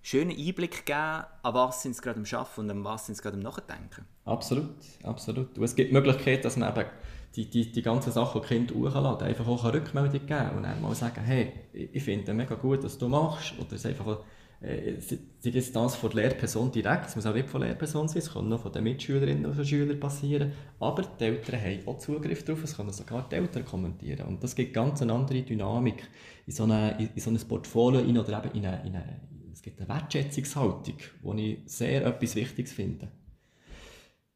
schönen 0.00 0.30
Einblick 0.30 0.86
geben, 0.86 0.98
an 0.98 1.54
was 1.54 1.82
sind 1.82 1.94
sie 1.94 2.00
gerade 2.00 2.20
am 2.20 2.24
Arbeiten 2.24 2.60
und 2.60 2.70
an 2.70 2.84
was 2.84 3.06
sind 3.06 3.16
sie 3.16 3.22
gerade 3.22 3.36
am 3.36 3.42
Nachdenken. 3.42 4.06
Absolut, 4.24 4.70
absolut. 5.02 5.58
Und 5.58 5.64
es 5.64 5.74
gibt 5.74 5.90
die 5.90 5.94
Möglichkeit, 5.94 6.44
dass 6.44 6.56
man 6.56 6.70
eben 6.70 6.88
die, 7.34 7.50
die, 7.50 7.70
die 7.70 7.82
ganzen 7.82 8.12
Sachen, 8.12 8.40
die 8.40 8.48
Kinder 8.48 8.74
hochladen, 8.74 9.26
einfach 9.26 9.46
auch 9.46 9.64
eine 9.64 9.74
Rückmeldung 9.74 10.26
geben 10.26 10.50
und 10.56 10.62
dann 10.62 10.80
mal 10.80 10.94
sagen, 10.94 11.20
hey, 11.20 11.52
ich 11.72 12.02
finde 12.02 12.32
mega 12.32 12.54
gut, 12.54 12.82
was 12.84 12.96
du 12.96 13.08
machst, 13.08 13.58
oder 13.58 13.72
es 13.72 13.84
einfach 13.84 14.20
äh, 14.60 14.96
jetzt 15.42 15.76
das 15.76 15.96
von 15.96 16.10
der 16.10 16.22
Lehrperson 16.22 16.72
direkt, 16.72 17.06
es 17.06 17.16
muss 17.16 17.26
auch 17.26 17.34
nicht 17.34 17.48
von 17.48 17.60
der 17.60 17.70
Lehrperson 17.70 18.08
sein, 18.08 18.18
es 18.18 18.32
kann 18.32 18.48
noch 18.48 18.62
von 18.62 18.72
den 18.72 18.84
Mitschülerinnen 18.84 19.46
und 19.46 19.66
Schülern 19.66 20.00
passieren, 20.00 20.52
aber 20.80 21.02
die 21.02 21.24
Eltern 21.24 21.60
haben 21.60 21.86
auch 21.86 21.98
Zugriff 21.98 22.44
darauf, 22.44 22.64
es 22.64 22.76
können 22.76 22.92
sogar 22.92 23.28
die 23.28 23.36
Eltern 23.36 23.64
kommentieren 23.64 24.26
und 24.26 24.42
das 24.42 24.54
gibt 24.54 24.74
ganz 24.74 25.00
eine 25.02 25.12
andere 25.12 25.42
Dynamik 25.42 26.02
in 26.46 26.52
so, 26.52 26.64
eine, 26.64 27.10
in 27.14 27.20
so 27.20 27.30
ein 27.30 27.38
Portfolio 27.48 28.00
in, 28.00 28.18
oder 28.18 28.44
eben 28.44 28.58
in 28.58 28.66
eine, 28.66 28.86
in 28.86 28.96
eine 28.96 29.20
es 29.52 29.62
gibt 29.62 29.80
eine 29.80 29.88
Wertschätzungshaltung, 29.88 30.96
die 31.36 31.52
ich 31.52 31.58
sehr 31.66 32.06
etwas 32.06 32.36
Wichtiges 32.36 32.72
finde. 32.72 33.08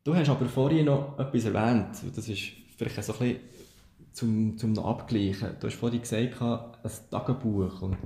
Du 0.03 0.17
hast 0.17 0.29
aber 0.29 0.47
vorhin 0.47 0.87
noch 0.87 1.17
etwas 1.17 1.45
erwähnt, 1.45 1.97
das 2.17 2.29
ist 2.29 2.43
vielleicht 2.77 3.05
so 3.05 3.13
ein 3.13 3.19
bisschen 3.19 3.41
zum, 4.13 4.59
zum 4.59 4.79
Abgleichen. 4.81 5.57
Du 5.61 5.69
hast 5.69 5.77
vorhin 5.77 6.01
gesagt, 6.01 6.41
ein 6.41 6.91
Tagebuch. 7.11 7.83
Und 7.83 7.97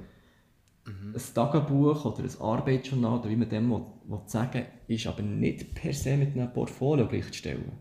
mhm. 0.86 1.14
Ein 1.14 1.34
Tagebuch 1.34 2.04
oder 2.04 2.22
ein 2.22 2.40
Arbeitsjournal, 2.40 3.18
oder 3.18 3.28
wie 3.28 3.36
man 3.36 3.48
dem 3.48 3.70
will, 3.70 3.82
will 4.06 4.20
sagen 4.26 4.66
ist 4.88 5.06
aber 5.06 5.22
nicht 5.22 5.74
per 5.74 5.92
se 5.92 6.16
mit 6.16 6.34
einem 6.34 6.52
Portfolio 6.52 7.06
gleichzustellen. 7.06 7.72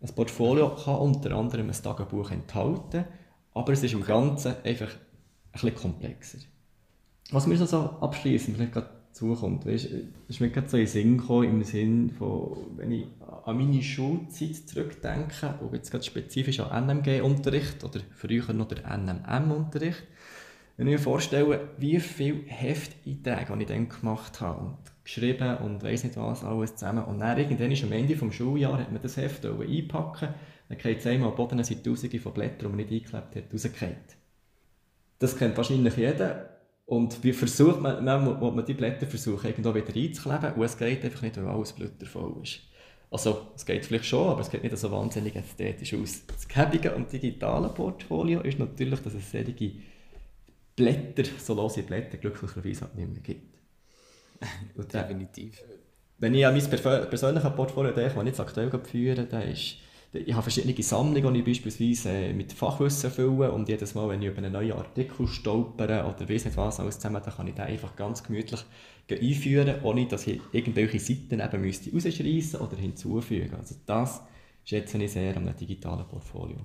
Ein 0.00 0.14
Portfolio 0.14 0.74
kann 0.76 0.96
unter 0.96 1.32
anderem 1.32 1.68
ein 1.68 1.82
Tagebuch 1.82 2.30
enthalten, 2.30 3.04
aber 3.52 3.72
es 3.72 3.82
ist 3.82 3.92
im 3.92 4.04
Ganzen 4.04 4.54
einfach 4.64 4.88
ein 4.88 5.52
bisschen 5.52 5.74
komplexer. 5.74 6.38
Was 7.32 7.48
wir 7.48 7.56
so 7.56 7.78
abschließen, 8.00 8.54
vielleicht 8.54 8.72
gerade 8.72 9.00
zukommt. 9.12 9.66
Weißt, 9.66 9.88
ist 10.28 10.40
mir 10.40 10.50
gerade 10.50 10.68
so 10.68 10.76
in 10.76 10.86
Sinn 10.86 11.18
gekommen, 11.18 11.44
im 11.44 11.64
Sinn 11.64 12.10
von, 12.10 12.56
wenn 12.76 12.92
ich 12.92 13.06
an 13.44 13.56
meine 13.56 13.82
Schulzeit 13.82 14.56
zurückdenke, 14.56 15.54
und 15.60 15.74
jetzt 15.74 15.90
gerade 15.90 16.04
spezifisch 16.04 16.60
an 16.60 16.86
NMG-Unterricht 16.86 17.84
oder 17.84 18.00
früher 18.14 18.52
noch 18.52 18.68
der 18.68 18.84
NMM-Unterricht, 18.96 20.04
wenn 20.80 20.86
ich 20.86 20.92
mir 20.92 20.98
vorstelle, 20.98 21.68
wie 21.76 22.00
viele 22.00 22.40
Hefteinträge 22.46 23.54
ich 23.58 23.66
dann 23.66 23.90
gemacht 23.90 24.40
habe 24.40 24.60
und 24.60 24.78
geschrieben 25.04 25.58
und 25.58 25.82
weiss 25.82 26.04
nicht 26.04 26.16
was 26.16 26.42
alles 26.42 26.74
zusammen. 26.76 27.04
Und 27.04 27.18
dann 27.18 27.36
irgendwann 27.36 27.70
am 27.70 27.92
Ende 27.92 28.16
des 28.16 28.34
Schuljahres 28.34 28.80
hat 28.80 28.90
man 28.90 29.02
das 29.02 29.18
Heft 29.18 29.44
einpacken 29.44 30.28
dann 30.70 30.78
geht 30.78 31.00
es 31.00 31.06
einmal 31.06 31.28
am 31.28 31.36
Boden, 31.36 31.58
dann 31.58 31.64
sind 31.64 31.84
tausende 31.84 32.18
von 32.18 32.32
Blättern, 32.32 32.58
die 32.60 32.68
man 32.68 32.76
nicht 32.76 32.92
eingeklebt 32.92 33.36
hat, 33.36 33.52
rausgefallen. 33.52 33.96
Das 35.18 35.36
kennt 35.36 35.54
wahrscheinlich 35.58 35.96
jeder. 35.98 36.48
Und 36.86 37.22
wie 37.24 37.34
versucht 37.34 37.82
man, 37.82 38.02
man, 38.02 38.40
man 38.40 38.64
die 38.64 38.72
Blätter 38.72 39.06
versuchen, 39.06 39.48
irgendwo 39.48 39.74
wieder 39.74 39.94
einzukleben 39.94 40.54
und 40.54 40.62
es 40.62 40.78
geht 40.78 41.04
einfach 41.04 41.20
nicht, 41.20 41.36
weil 41.36 41.46
alles 41.46 41.74
bluttervoll 41.74 42.36
ist. 42.42 42.60
Also, 43.10 43.48
es 43.54 43.66
geht 43.66 43.84
vielleicht 43.84 44.06
schon, 44.06 44.28
aber 44.28 44.40
es 44.40 44.50
geht 44.50 44.62
nicht 44.62 44.78
so 44.78 44.90
wahnsinnig 44.90 45.36
ästhetisch 45.36 45.92
aus. 45.92 46.22
Das 46.26 46.48
gäbige 46.48 46.94
und 46.94 47.12
digitale 47.12 47.68
Portfolio 47.68 48.40
ist 48.40 48.58
natürlich, 48.58 49.00
dass 49.00 49.12
es 49.12 49.30
solche 49.30 49.72
Blätter, 50.80 51.24
so 51.38 51.54
lose 51.54 51.82
Blätter, 51.82 52.16
glücklicherweise 52.16 52.82
halt 52.82 52.94
nicht 52.96 53.10
mehr 53.10 53.22
gibt. 53.22 53.58
Und 54.76 54.92
Definitiv. 54.92 55.62
Wenn 56.18 56.34
ich 56.34 56.46
an 56.46 56.54
mein 56.54 57.08
persönliches 57.08 57.54
Portfolio 57.54 57.92
denke, 57.92 58.14
das 58.14 58.22
ich 58.22 58.28
jetzt 58.28 58.40
aktuell 58.40 58.70
führe, 58.84 59.24
dann 59.24 59.42
ist 59.42 59.76
ich 60.12 60.32
habe 60.32 60.42
verschiedene 60.42 60.82
Sammlungen, 60.82 61.34
die 61.34 61.50
ich 61.52 61.62
beispielsweise 61.62 62.10
äh, 62.10 62.32
mit 62.32 62.52
Fachwissen 62.52 63.12
fülle 63.12 63.52
und 63.52 63.68
jedes 63.68 63.94
Mal, 63.94 64.08
wenn 64.08 64.20
ich 64.20 64.28
über 64.28 64.38
einen 64.38 64.52
neuen 64.52 64.72
Artikel 64.72 65.28
stolpere 65.28 66.04
oder 66.04 66.28
weiß 66.28 66.46
nicht 66.46 66.56
was 66.56 66.80
alles 66.80 66.96
zusammen, 66.96 67.22
dann 67.24 67.32
kann 67.32 67.46
ich 67.46 67.54
den 67.54 67.66
einfach 67.66 67.94
ganz 67.94 68.24
gemütlich 68.24 68.60
einführen, 69.08 69.84
ohne 69.84 70.06
dass 70.06 70.26
ich 70.26 70.40
irgendwelche 70.50 70.98
Seiten 70.98 71.40
eben 71.40 71.60
müsste 71.60 71.92
rausschreissen 71.92 72.60
oder 72.60 72.76
hinzufügen. 72.76 73.54
Also 73.54 73.76
das 73.86 74.22
schätze 74.64 74.98
ich 74.98 75.12
sehr 75.12 75.36
an 75.36 75.46
einem 75.46 75.56
digitalen 75.56 76.06
Portfolio. 76.08 76.56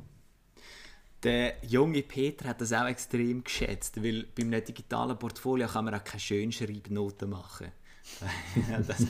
Der 1.25 1.55
junge 1.63 2.03
Peter 2.03 2.49
hat 2.49 2.61
das 2.61 2.71
auch 2.71 2.85
extrem 2.85 3.43
geschätzt, 3.43 4.03
weil 4.03 4.27
beim 4.35 4.51
digitalen 4.51 5.17
Portfolio 5.17 5.67
kann 5.67 5.85
man 5.85 5.95
auch 5.95 6.03
keine 6.03 6.19
Schönschreibnoten 6.19 7.31
machen. 7.31 7.71
das, 8.87 9.07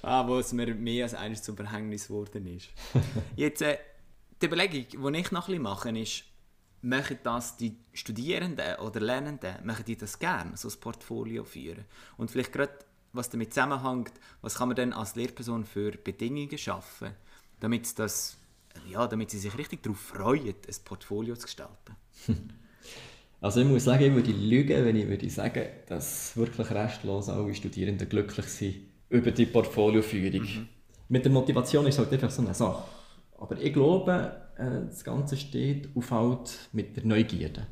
ah, 0.00 0.26
wo 0.26 0.38
es 0.38 0.54
mir 0.54 0.74
mehr 0.74 1.04
als 1.04 1.12
eines 1.12 1.42
zum 1.42 1.56
Verhängnis 1.56 2.08
geworden 2.08 2.46
ist. 2.46 2.70
Jetzt, 3.36 3.60
äh, 3.60 3.76
die 4.40 4.46
Überlegung, 4.46 5.12
die 5.12 5.18
ich 5.18 5.30
noch 5.30 5.42
ein 5.42 5.46
bisschen 5.48 5.62
mache, 5.62 5.98
ist, 5.98 6.24
machen 6.80 7.18
das 7.22 7.58
die 7.58 7.76
Studierenden 7.92 8.76
oder 8.76 9.00
Lernenden, 9.00 9.56
machen 9.62 9.84
die 9.86 9.98
das 9.98 10.18
gerne, 10.18 10.56
so 10.56 10.68
ein 10.68 10.80
Portfolio 10.80 11.44
führen? 11.44 11.84
Und 12.16 12.30
vielleicht 12.30 12.54
gerade, 12.54 12.78
was 13.12 13.28
damit 13.28 13.52
zusammenhängt, 13.52 14.12
was 14.40 14.54
kann 14.54 14.68
man 14.68 14.76
denn 14.76 14.94
als 14.94 15.16
Lehrperson 15.16 15.66
für 15.66 15.90
Bedingungen 15.90 16.56
schaffen, 16.56 17.12
damit, 17.60 17.98
das, 17.98 18.38
ja, 18.90 19.06
damit 19.06 19.30
sie 19.30 19.38
sich 19.38 19.56
richtig 19.56 19.82
darauf 19.82 19.98
freuen, 19.98 20.48
ein 20.48 20.84
Portfolio 20.84 21.36
zu 21.36 21.44
gestalten? 21.44 21.96
Also 23.44 23.60
ich 23.60 23.66
muss 23.66 23.84
sagen, 23.84 24.04
ich 24.04 24.14
würde 24.14 24.30
lügen, 24.30 24.86
wenn 24.86 24.96
ich 24.96 25.06
würde 25.06 25.28
sagen, 25.28 25.64
dass 25.86 26.34
wirklich 26.34 26.70
restlos 26.70 27.28
alle 27.28 27.54
Studierenden 27.54 28.08
glücklich 28.08 28.46
sind 28.46 28.76
über 29.10 29.32
die 29.32 29.44
Portfolioführung. 29.44 30.40
Mhm. 30.40 30.68
Mit 31.10 31.26
der 31.26 31.32
Motivation 31.32 31.86
ist 31.86 31.96
es 31.96 31.98
halt 31.98 32.12
einfach 32.14 32.30
so 32.30 32.40
eine 32.40 32.54
Sache. 32.54 32.84
Aber 33.36 33.60
ich 33.60 33.74
glaube, 33.74 34.34
äh, 34.56 34.86
das 34.86 35.04
Ganze 35.04 35.36
steht 35.36 35.94
auf 35.94 36.10
halt 36.10 36.70
mit 36.72 36.96
der 36.96 37.04
Neugierde. 37.04 37.66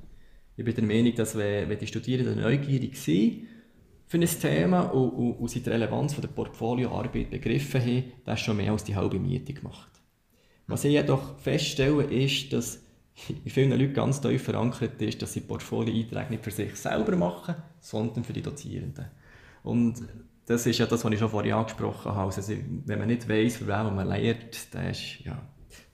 Ich 0.58 0.64
bin 0.66 0.74
der 0.74 0.84
Meinung, 0.84 1.14
dass 1.14 1.38
wenn, 1.38 1.70
wenn 1.70 1.78
die 1.78 1.86
Studierenden 1.86 2.42
neugierig 2.42 2.94
sind 2.96 3.46
für 4.06 4.18
ein 4.18 4.26
Thema 4.26 4.82
und, 4.82 5.08
und, 5.08 5.32
und 5.38 5.48
sie 5.48 5.62
die 5.62 5.70
Relevanz 5.70 6.12
von 6.12 6.20
der 6.20 6.28
Portfolioarbeit 6.28 7.30
begriffen 7.30 7.80
haben, 7.80 8.12
das 8.26 8.40
schon 8.40 8.58
mehr 8.58 8.72
als 8.72 8.84
die 8.84 8.94
halbe 8.94 9.18
Miete 9.18 9.54
gemacht. 9.54 10.01
Was 10.66 10.84
ich 10.84 10.92
jedoch 10.92 11.38
feststelle, 11.38 12.04
ist, 12.04 12.52
dass 12.52 12.80
in 13.44 13.50
vielen 13.50 13.70
Leuten 13.70 13.94
ganz 13.94 14.20
tief 14.20 14.42
verankert 14.42 15.00
ist, 15.02 15.20
dass 15.22 15.32
sie 15.32 15.40
Portfolio-Einträge 15.40 16.30
nicht 16.30 16.44
für 16.44 16.50
sich 16.50 16.74
selber 16.76 17.16
machen, 17.16 17.56
sondern 17.80 18.24
für 18.24 18.32
die 18.32 18.42
Dozierenden. 18.42 19.06
Und 19.62 20.02
das 20.46 20.66
ist 20.66 20.78
ja 20.78 20.86
das, 20.86 21.04
was 21.04 21.12
ich 21.12 21.18
schon 21.18 21.28
vorhin 21.28 21.52
angesprochen 21.52 22.12
habe. 22.12 22.34
Also, 22.34 22.52
wenn 22.86 22.98
man 22.98 23.08
nicht 23.08 23.28
weiss, 23.28 23.56
für 23.56 23.66
wen 23.66 23.94
man 23.94 24.08
lehrt, 24.08 24.74
dann 24.74 24.88
ist, 24.88 25.20
ja, 25.24 25.40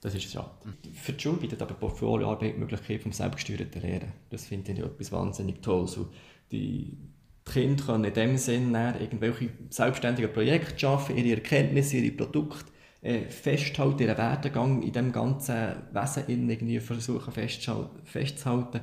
das 0.01 0.15
ist 0.15 0.31
schade. 0.31 0.49
Für 0.93 1.13
die 1.13 1.21
Schule 1.21 1.37
bietet 1.37 1.61
aber 1.61 1.75
Portfolioarbeit 1.75 2.55
die 2.55 2.59
Möglichkeit 2.59 3.01
vom 3.01 3.11
selbstgesteuerten 3.11 3.81
Lehren. 3.81 4.11
Das 4.29 4.47
finde 4.47 4.71
ich 4.71 4.79
etwas 4.79 5.11
wahnsinnig 5.11 5.61
Tolles. 5.61 5.93
So, 5.93 6.09
die 6.51 6.97
Kinder 7.45 7.83
können 7.83 8.05
in 8.05 8.13
dem 8.13 8.37
Sinne 8.37 8.95
irgendwelche 8.99 9.49
selbstständigen 9.69 10.31
Projekte 10.31 10.79
schaffen, 10.79 11.17
ihre 11.17 11.35
Erkenntnisse, 11.35 11.97
ihre 11.97 12.15
Produkte 12.15 12.65
äh, 13.01 13.21
festhalten, 13.25 14.03
ihren 14.03 14.17
Werdegang 14.17 14.81
in 14.81 14.93
dem 14.93 15.11
ganzen 15.11 15.75
Wesen 15.93 16.23
irgendwie 16.27 16.79
versuchen 16.79 17.33
festzuhalten. 17.33 18.81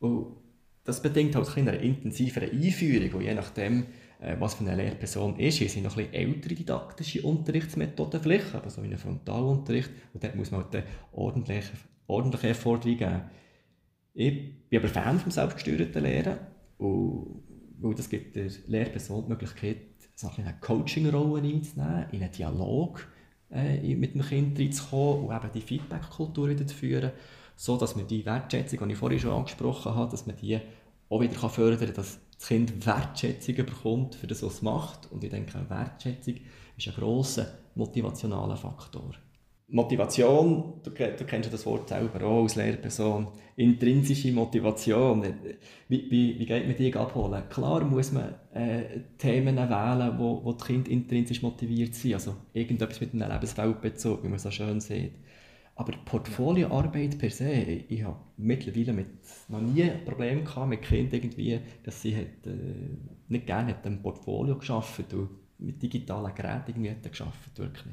Und 0.00 0.36
das 0.84 1.02
bedingt 1.02 1.34
halt 1.34 1.56
eine 1.56 1.76
intensivere 1.76 2.50
Einführung, 2.50 3.20
und 3.20 3.22
je 3.22 3.34
nachdem, 3.34 3.86
äh, 4.20 4.36
was 4.38 4.54
für 4.54 4.64
eine 4.64 4.76
Lehrperson 4.76 5.38
ist. 5.38 5.58
Hier 5.58 5.68
sind 5.68 5.84
noch 5.84 5.96
ein 5.96 6.12
ältere 6.12 6.54
didaktische 6.54 7.22
Unterrichtsmethoden 7.22 8.20
vielleicht, 8.20 8.54
aber 8.54 8.70
so 8.70 8.82
wie 8.82 8.88
ein 8.88 8.98
Frontalunterricht. 8.98 9.90
Und 10.14 10.24
dort 10.24 10.36
muss 10.36 10.50
man 10.50 10.64
halt 10.64 10.84
ordentliche, 11.12 11.72
ordentliche 12.06 12.48
Anforderungen 12.48 12.96
geben. 12.96 13.22
Ich 14.14 14.68
bin 14.70 14.78
aber 14.78 14.88
Fan 14.88 15.18
vom 15.18 15.30
selbstgesteuerten 15.30 16.02
Lehren. 16.02 16.38
Und 16.78 17.42
weil 17.78 17.94
das 17.94 18.08
gibt 18.08 18.36
der 18.36 18.50
Lehrperson 18.66 19.24
die 19.24 19.30
Möglichkeit, 19.30 19.76
so 20.14 20.30
eine 20.34 20.56
Coaching-Rolle 20.60 21.42
einzunehmen, 21.42 22.06
in 22.12 22.22
einen 22.22 22.32
Dialog 22.32 23.06
äh, 23.56 23.94
mit 23.94 24.14
dem 24.14 24.22
Kind 24.22 24.58
reinzukommen 24.58 25.24
und 25.24 25.36
eben 25.36 25.50
die 25.54 25.60
Feedback-Kultur 25.60 26.48
wieder 26.48 26.66
zu 26.66 26.74
führen, 26.74 27.12
so 27.56 27.76
dass 27.76 27.96
man 27.96 28.06
die 28.06 28.24
Wertschätzung, 28.24 28.86
die 28.86 28.92
ich 28.92 28.98
vorhin 28.98 29.18
schon 29.18 29.32
angesprochen 29.32 29.94
habe, 29.94 30.10
dass 30.10 30.26
man 30.26 30.36
die 30.36 30.60
auch 31.08 31.20
wieder 31.20 31.48
fördern 31.48 31.78
kann, 31.78 31.94
dass 31.94 32.18
das 32.38 32.48
Kind 32.48 32.86
Wertschätzung 32.86 33.54
bekommt 33.56 34.14
für 34.14 34.26
das, 34.26 34.42
was 34.42 34.54
es 34.54 34.62
macht. 34.62 35.10
Und 35.10 35.24
ich 35.24 35.30
denke, 35.30 35.58
Wertschätzung 35.68 36.34
ist 36.76 36.88
ein 36.88 36.94
grosser 36.94 37.46
motivationaler 37.74 38.56
Faktor. 38.56 39.12
Motivation, 39.68 40.80
du, 40.84 40.90
du 40.90 41.24
kennst 41.24 41.46
ja 41.46 41.50
das 41.50 41.66
Wort 41.66 41.88
selber 41.88 42.24
auch 42.24 42.42
als 42.44 42.54
Lehrperson, 42.54 43.26
intrinsische 43.56 44.30
Motivation, 44.30 45.24
wie, 45.88 46.08
wie, 46.08 46.38
wie 46.38 46.46
geht 46.46 46.66
man 46.68 46.76
die 46.76 46.94
abholen? 46.94 47.42
Klar 47.50 47.84
muss 47.84 48.12
man 48.12 48.34
äh, 48.54 49.00
Themen 49.18 49.56
wählen, 49.56 50.18
wo, 50.18 50.44
wo 50.44 50.52
die 50.52 50.64
Kinder 50.64 50.90
intrinsisch 50.90 51.42
motiviert 51.42 51.96
sind, 51.96 52.14
also 52.14 52.36
irgendetwas 52.52 53.00
mit 53.00 53.12
einem 53.12 53.28
Lebensweltbezug, 53.28 54.22
wie 54.22 54.28
man 54.28 54.38
so 54.38 54.52
schön 54.52 54.80
sieht. 54.80 55.14
Aber 55.74 55.92
Portfolioarbeit 56.04 57.18
per 57.18 57.30
se, 57.30 57.50
ich 57.50 58.04
habe 58.04 58.20
mittlerweile 58.36 58.92
mit, 58.92 59.08
noch 59.48 59.60
nie 59.60 59.82
ein 59.82 60.04
Problem 60.04 60.44
gehabt 60.44 60.68
mit 60.68 60.82
Kindern 60.82 61.20
irgendwie, 61.20 61.58
dass 61.82 62.00
sie 62.02 62.16
hat, 62.16 62.46
äh, 62.46 62.54
nicht 63.28 63.46
gerne 63.46 63.74
ein 63.82 64.00
Portfolio 64.00 64.56
geschaffen 64.56 65.06
und 65.12 65.28
mit 65.58 65.82
digitalen 65.82 66.34
Geräten 66.34 66.70
irgendwie 66.70 67.08
geschafft 67.08 67.58
wirklich. 67.58 67.92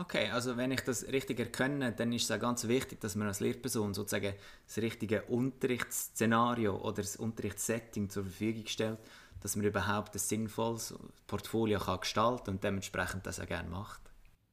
Okay, 0.00 0.30
also 0.30 0.56
wenn 0.56 0.70
ich 0.70 0.82
das 0.82 1.08
richtig 1.08 1.40
erkenne, 1.40 1.92
dann 1.92 2.12
ist 2.12 2.24
es 2.24 2.30
auch 2.30 2.38
ganz 2.38 2.68
wichtig, 2.68 3.00
dass 3.00 3.16
man 3.16 3.26
als 3.26 3.40
Lehrperson 3.40 3.94
sozusagen 3.94 4.32
das 4.64 4.76
richtige 4.78 5.22
Unterrichtsszenario 5.24 6.76
oder 6.76 7.02
das 7.02 7.16
Unterrichtssetting 7.16 8.08
zur 8.08 8.22
Verfügung 8.22 8.66
stellt, 8.68 8.98
dass 9.40 9.56
man 9.56 9.66
überhaupt 9.66 10.14
ein 10.14 10.20
sinnvolles 10.20 10.94
Portfolio 11.26 11.80
kann 11.80 11.98
gestalten 11.98 12.50
und 12.50 12.62
dementsprechend 12.62 13.26
das 13.26 13.40
auch 13.40 13.46
gerne 13.46 13.68
macht. 13.68 14.00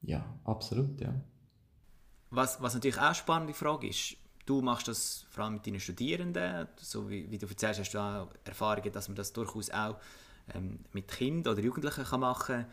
Ja, 0.02 0.26
absolut, 0.46 1.00
ja. 1.00 1.14
Was, 2.32 2.60
was 2.60 2.74
natürlich 2.74 2.98
auch 2.98 3.04
eine 3.04 3.16
spannende 3.16 3.54
Frage 3.54 3.88
ist, 3.88 4.18
du 4.48 4.64
machst 4.64 4.88
das 4.88 5.28
vor 5.30 5.44
allem 5.44 5.54
mit 5.54 5.68
deinen 5.68 5.80
Studierenden, 5.80 6.68
so 6.78 7.08
wie, 7.08 7.30
wie 7.30 7.38
du 7.38 7.46
erzählst, 7.46 7.80
hast 7.80 7.94
du 7.94 8.00
auch 8.00 8.30
Erfahrungen, 8.46 8.92
dass 8.92 9.10
man 9.10 9.16
das 9.16 9.32
durchaus 9.32 9.70
auch 9.70 9.98
ähm, 10.54 10.80
mit 10.92 11.08
Kindern 11.08 11.54
oder 11.54 11.64
Jugendlichen 11.64 12.04
kann 12.04 12.20
machen 12.20 12.56
kann. 12.56 12.66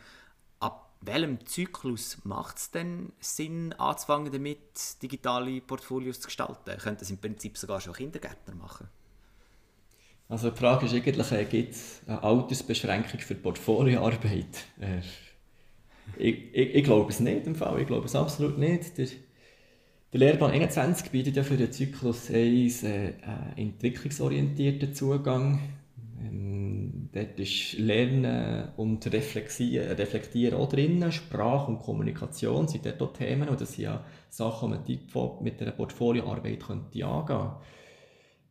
Welchem 1.05 1.45
Zyklus 1.45 2.17
macht 2.23 2.57
es 2.57 2.71
denn 2.71 3.11
Sinn, 3.19 3.73
anzufangen 3.73 4.31
damit, 4.31 4.57
digitale 5.01 5.59
Portfolios 5.61 6.19
zu 6.19 6.27
gestalten? 6.27 6.77
Könnte 6.77 6.99
das 6.99 7.09
im 7.09 7.17
Prinzip 7.17 7.57
sogar 7.57 7.81
schon 7.81 7.93
Kindergärtner 7.93 8.55
machen? 8.55 8.87
Also 10.29 10.49
die 10.49 10.57
Frage 10.57 10.85
ist 10.85 10.93
eigentlich, 10.93 11.31
äh, 11.31 11.45
gibt 11.45 11.73
es 11.73 12.01
eine 12.07 12.23
Altersbeschränkung 12.23 13.19
für 13.19 13.35
Portfolioarbeit? 13.35 14.65
Äh, 14.79 15.01
ich, 16.17 16.53
ich, 16.53 16.75
ich, 16.75 16.83
glaube 16.83 17.11
es 17.11 17.19
nicht 17.19 17.45
im 17.47 17.55
Fall, 17.55 17.81
ich 17.81 17.87
glaube 17.87 18.05
es 18.05 18.15
absolut 18.15 18.57
nicht. 18.57 18.97
Der, 18.97 19.07
der 20.13 20.19
Lehrplan 20.19 20.51
21 20.51 21.11
bietet 21.11 21.35
ja 21.35 21.43
für 21.43 21.57
den 21.57 21.71
Zyklus 21.71 22.29
1 22.29 22.83
äh, 22.83 23.13
einen 23.21 23.53
entwicklungsorientierten 23.57 24.93
Zugang. 24.93 25.59
Ähm, 26.21 27.02
dort 27.13 27.39
ist 27.39 27.73
Lernen 27.77 28.69
und 28.77 29.05
Reflektieren, 29.11 30.53
auch 30.55 30.69
drin. 30.69 31.11
Sprache 31.11 31.71
und 31.71 31.79
Kommunikation 31.79 32.67
sind 32.67 32.85
dort 32.85 33.01
auch 33.01 33.13
Themen 33.13 33.49
und 33.49 33.61
das 33.61 33.73
sind 33.73 33.85
ja 33.85 34.03
Sachen, 34.29 34.77
die 34.87 34.99
man 35.13 35.43
mit 35.43 35.61
einer 35.61 35.71
Portfolioarbeit 35.71 36.63
könnte 36.63 37.05
angehen 37.05 37.51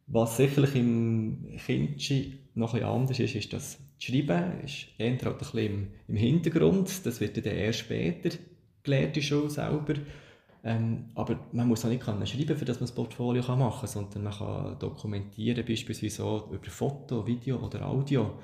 Was 0.06 0.36
sicherlich 0.36 0.76
im 0.76 1.58
Kindschen 1.64 2.38
noch 2.54 2.74
ein 2.74 2.84
anders 2.84 3.18
ist, 3.18 3.34
ist, 3.34 3.52
die 3.52 4.04
Schreiben 4.06 4.60
ist 4.64 4.88
eher 4.98 5.10
halt 5.10 5.26
ein 5.26 5.38
bisschen 5.38 5.58
im, 5.58 5.88
im 6.08 6.16
Hintergrund. 6.16 7.06
Das 7.06 7.20
wird 7.20 7.36
dann 7.36 7.54
erst 7.54 7.80
später 7.80 8.30
gelernt, 8.82 9.16
die 9.16 9.22
Schule 9.22 9.50
selber. 9.50 9.94
Ähm, 10.64 11.10
aber 11.14 11.40
man 11.52 11.66
muss 11.66 11.84
auch 11.84 11.88
nicht 11.88 12.04
können 12.04 12.24
schreiben, 12.26 12.56
für 12.56 12.64
das 12.64 12.76
man 12.76 12.86
das 12.86 12.94
Portfolio 12.94 13.42
kann 13.42 13.58
machen 13.58 13.80
kann, 13.80 13.88
sondern 13.88 14.22
man 14.22 14.32
kann 14.32 14.78
dokumentieren, 14.78 15.64
beispielsweise 15.66 16.24
auch 16.24 16.50
über 16.50 16.70
Foto, 16.70 17.26
Video 17.26 17.56
oder 17.56 17.86
Audio. 17.86 18.38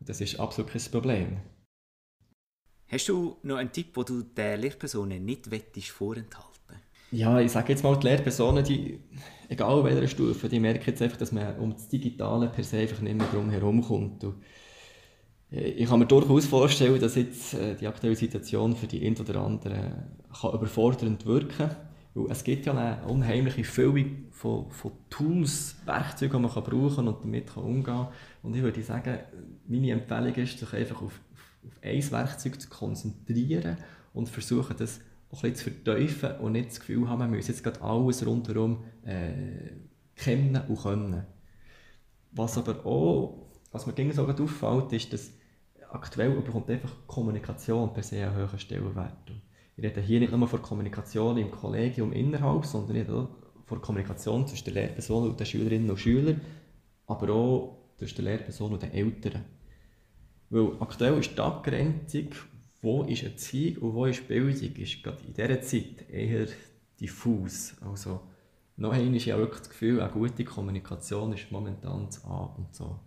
Das 0.00 0.20
ist 0.20 0.40
absolut 0.40 0.72
kein 0.72 0.82
Problem. 0.90 1.36
Hast 2.88 3.08
du 3.08 3.36
noch 3.44 3.56
einen 3.56 3.70
Tipp, 3.70 3.94
den 3.94 4.04
du 4.04 4.22
den 4.22 4.60
Lehrpersonen 4.60 5.24
nicht 5.24 5.46
vorenthalten 5.92 6.82
Ja, 7.12 7.38
ich 7.40 7.52
sage 7.52 7.72
jetzt 7.72 7.84
mal, 7.84 7.96
die 7.96 8.08
Lehrpersonen, 8.08 8.64
die, 8.64 8.98
egal 9.48 9.84
welcher 9.84 10.08
Stufe, 10.08 10.48
die 10.48 10.58
merken 10.58 10.86
jetzt 10.86 11.00
einfach, 11.00 11.18
dass 11.18 11.30
man 11.30 11.56
um 11.60 11.72
das 11.72 11.88
Digitale 11.88 12.48
per 12.48 12.64
se 12.64 12.78
einfach 12.78 13.00
nicht 13.00 13.16
mehr 13.16 13.28
drum 13.28 13.48
herum 13.50 13.80
kommt. 13.80 14.24
Und 14.24 14.42
ich 15.50 15.88
kann 15.88 15.98
mir 15.98 16.06
durchaus 16.06 16.46
vorstellen, 16.46 17.00
dass 17.00 17.16
jetzt 17.16 17.54
äh, 17.54 17.74
die 17.74 17.86
aktuelle 17.88 18.14
Situation 18.14 18.76
für 18.76 18.86
die 18.86 19.04
einen 19.04 19.16
oder 19.16 19.40
anderen 19.40 19.94
kann 20.40 20.54
überfordernd 20.54 21.26
wirken 21.26 21.56
kann. 21.56 21.76
Es 22.28 22.44
gibt 22.44 22.66
ja 22.66 22.72
eine 22.72 23.04
unheimliche 23.06 23.64
Füllung 23.64 24.26
von, 24.30 24.70
von 24.70 24.92
Tools, 25.08 25.76
Werkzeugen, 25.84 26.36
die 26.36 26.42
man 26.42 26.52
kann 26.52 26.64
brauchen 26.64 27.08
und 27.08 27.24
damit 27.24 27.52
kann 27.52 27.64
umgehen 27.64 27.84
kann. 27.84 28.08
Und 28.42 28.54
ich 28.54 28.62
würde 28.62 28.82
sagen, 28.82 29.18
meine 29.66 29.92
Empfehlung 29.92 30.34
ist, 30.34 30.58
sich 30.58 30.72
einfach 30.72 31.02
auf, 31.02 31.20
auf 31.64 31.78
ein 31.82 32.10
Werkzeug 32.10 32.60
zu 32.60 32.68
konzentrieren 32.68 33.76
und 34.12 34.28
versuchen, 34.28 34.76
das 34.76 35.00
auch 35.30 35.44
ein 35.44 35.52
bisschen 35.52 35.74
zu 35.74 35.92
vertiefen 35.92 36.36
und 36.40 36.52
nicht 36.52 36.70
das 36.70 36.80
Gefühl 36.80 37.08
haben, 37.08 37.20
man 37.20 37.30
muss 37.30 37.48
jetzt 37.48 37.62
gerade 37.62 37.80
alles 37.82 38.26
rundherum 38.26 38.84
äh, 39.04 39.72
kennen 40.16 40.60
und 40.68 40.82
können. 40.82 41.24
Was 42.32 42.58
aber 42.58 42.84
auch, 42.84 43.46
was 43.72 43.86
mir 43.86 44.12
so 44.12 44.26
auffällt, 44.26 44.92
ist, 44.92 45.12
dass 45.12 45.32
aktuell 45.92 46.30
bekommt 46.40 46.70
einfach 46.70 46.90
Kommunikation 47.06 47.92
per 47.92 48.02
se 48.02 48.24
einen 48.24 48.34
höheren 48.34 48.58
Stellenwert. 48.58 49.32
Ich 49.76 49.84
rede 49.84 50.00
hier 50.00 50.20
nicht 50.20 50.32
nur 50.32 50.48
von 50.48 50.62
Kommunikation 50.62 51.38
im 51.38 51.50
Kollegium 51.50 52.12
innerhalb, 52.12 52.66
sondern 52.66 53.10
auch 53.10 53.28
von 53.66 53.80
Kommunikation 53.80 54.46
zwischen 54.46 54.64
der 54.66 54.74
Lehrperson 54.74 55.30
und 55.30 55.40
den 55.40 55.46
Schülerinnen 55.46 55.90
und 55.90 55.98
Schülern, 55.98 56.40
aber 57.06 57.32
auch 57.32 57.78
zwischen 57.96 58.24
der 58.24 58.36
Lehrperson 58.36 58.72
und 58.72 58.82
den 58.82 58.92
Eltern. 58.92 59.44
Weil 60.50 60.72
aktuell 60.80 61.18
ist 61.18 61.36
die 61.36 61.40
Abgrenzung, 61.40 62.30
wo 62.82 63.04
ist 63.04 63.22
Erziehung 63.22 63.82
und 63.82 63.94
wo 63.94 64.06
ist 64.06 64.26
Bildung, 64.26 64.74
ist 64.76 65.02
gerade 65.02 65.22
in 65.26 65.34
dieser 65.34 65.60
Zeit 65.62 66.10
eher 66.10 66.46
diffus. 67.00 67.76
Also 67.80 68.20
noch 68.76 68.92
einmal 68.92 69.16
ist 69.16 69.26
ja 69.26 69.38
wirklich 69.38 69.60
das 69.60 69.70
Gefühl, 69.70 70.00
eine 70.00 70.10
gute 70.10 70.44
Kommunikation 70.44 71.32
ist 71.32 71.50
momentan 71.50 72.06
das 72.06 72.24
A 72.24 72.54
und 72.56 72.74
so. 72.74 72.98